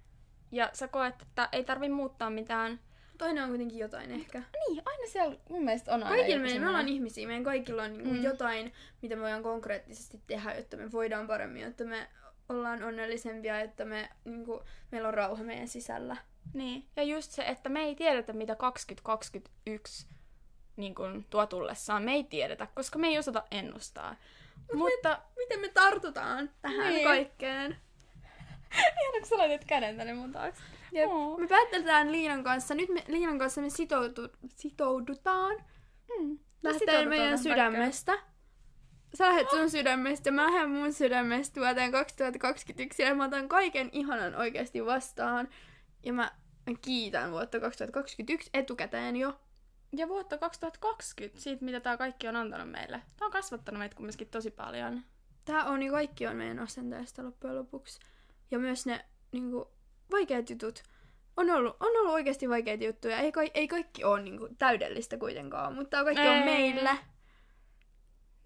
ja 0.52 0.70
sä 0.74 0.88
koet, 0.88 1.22
että 1.22 1.50
ei 1.52 1.64
tarvi 1.64 1.90
muuttaa 1.90 2.30
mitään. 2.30 2.80
Toinen 3.20 3.44
on 3.44 3.50
kuitenkin 3.50 3.78
jotain 3.78 4.12
ehkä. 4.12 4.40
Niin, 4.68 4.82
aina 4.86 5.08
siellä 5.08 5.36
mun 5.50 5.64
mielestä 5.66 5.94
on 5.96 6.04
aina 6.04 6.16
Kaikilla 6.16 6.42
meillä, 6.42 6.60
me 6.62 6.68
ollaan 6.68 6.88
ihmisiä, 6.88 7.28
meidän 7.28 7.44
kaikilla 7.44 7.84
on 7.84 7.94
niinku 7.94 8.14
Mm. 8.14 8.24
jotain, 8.24 8.74
mitä 9.02 9.16
me 9.16 9.22
voidaan 9.22 9.44
konkreettisesti 9.44 10.22
tehdä, 10.28 10.54
jotta 10.56 10.78
me 10.78 10.92
voidaan 10.92 11.28
paremmin, 11.28 11.62
jotta 11.62 11.84
me 11.86 12.08
ollaan 12.50 12.84
onnellisempia, 12.84 13.60
että 13.60 13.86
me, 13.86 14.10
niinku, 14.26 14.64
meillä 14.92 15.08
on 15.08 15.14
rauha 15.14 15.44
meidän 15.44 15.68
sisällä. 15.68 16.18
Niin, 16.54 16.86
ja 16.96 17.04
just 17.04 17.32
se, 17.32 17.44
että 17.44 17.70
me 17.70 17.80
ei 17.84 17.96
tiedetä, 17.96 18.34
mitä 18.34 18.56
2021 18.56 20.08
niin 20.76 20.96
kun, 20.96 21.26
tuo 21.30 21.46
tullessaan. 21.46 22.04
Me 22.04 22.12
ei 22.14 22.24
tiedetä, 22.24 22.68
koska 22.76 23.00
me 23.00 23.08
ei 23.08 23.18
osata 23.18 23.44
ennustaa. 23.52 24.16
Mutta, 24.74 25.22
Miten 25.38 25.60
me 25.60 25.68
tartutaan 25.70 26.50
tähän 26.62 26.94
Niin. 26.94 27.04
kaikkeen? 27.04 27.72
ihana 29.02 29.20
kun 29.20 29.28
sä 29.28 29.38
laitat 29.38 29.66
käden 29.68 29.98
tänne 29.98 30.14
mun 30.14 30.32
taakse. 30.32 30.62
Jep. 30.92 31.10
Me 31.38 31.48
päätetään 31.48 32.12
Liinan 32.12 32.44
kanssa, 32.44 32.76
nyt 32.76 32.90
me 32.90 33.04
Liinan 33.08 33.40
kanssa 33.40 33.62
me 33.62 33.70
sitoutu, 33.70 34.22
sitoudutaan 34.48 35.56
Mm. 36.20 36.40
sitoudutaan 36.72 37.08
meidän 37.08 37.40
sydämestä. 37.40 38.18
Sä 39.14 39.26
lähdet 39.26 39.50
sun 39.50 39.70
sydämestä, 39.70 40.32
mä 40.32 40.46
lähden 40.46 40.70
mun 40.70 40.94
sydämestä 40.94 41.62
vuoteen 41.62 41.92
2021 41.92 43.02
ja 43.02 43.16
mä 43.16 43.26
otan 43.26 43.50
kaiken 43.50 43.90
ihanan 43.92 44.36
oikeasti 44.36 44.86
vastaan. 44.86 45.48
Ja 46.04 46.14
mä, 46.14 46.32
kiitän 46.82 47.32
vuotta 47.32 47.60
2021 47.60 48.50
etukäteen 48.54 49.16
jo. 49.16 49.40
Ja 49.96 50.08
vuotta 50.08 50.38
2020, 50.38 51.42
siitä 51.42 51.66
mitä 51.66 51.80
tää 51.80 51.98
kaikki 51.98 52.28
on 52.28 52.36
antanut 52.36 52.72
meille. 52.72 53.02
Tää 53.18 53.26
on 53.26 53.32
kasvattanut 53.32 53.80
meitä 53.80 53.96
kumminkin 53.96 54.28
tosi 54.28 54.52
paljon. 54.52 55.02
Tää 55.46 55.66
on 55.66 55.80
niin 55.80 55.92
kaikki 55.92 56.28
on 56.28 56.36
meidän 56.36 56.60
asenteesta 56.60 57.24
loppujen 57.24 57.56
lopuksi. 57.56 58.00
Ja 58.52 58.60
myös 58.60 58.86
ne 58.86 59.06
niin 59.32 59.52
vaikeat 60.12 60.50
jutut. 60.50 60.84
On 61.38 61.50
ollut, 61.50 61.76
on 61.80 61.98
ollut 61.98 62.14
oikeasti 62.14 62.50
vaikeita 62.50 62.84
juttuja. 62.84 63.20
Ei, 63.20 63.32
kai, 63.32 63.52
ei 63.54 63.68
kaikki 63.68 64.04
ole 64.04 64.22
niin 64.22 64.40
täydellistä 64.58 65.18
kuitenkaan, 65.18 65.76
mutta 65.76 66.04
kaikki 66.04 66.22
Ei. 66.22 66.40
on 66.40 66.46
meillä. 66.46 66.98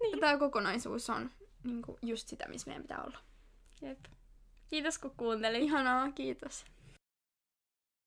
Niin. 0.00 0.20
Tämä 0.20 0.38
kokonaisuus 0.38 1.10
on 1.10 1.30
niin 1.64 1.82
just 2.02 2.28
sitä, 2.28 2.48
missä 2.48 2.66
meidän 2.66 2.82
pitää 2.82 3.02
olla. 3.02 3.18
Jep. 3.82 3.98
Kiitos 4.68 4.98
kun 4.98 5.14
kuuntelit. 5.16 5.62
Ihanaa, 5.62 6.12
kiitos. 6.12 6.64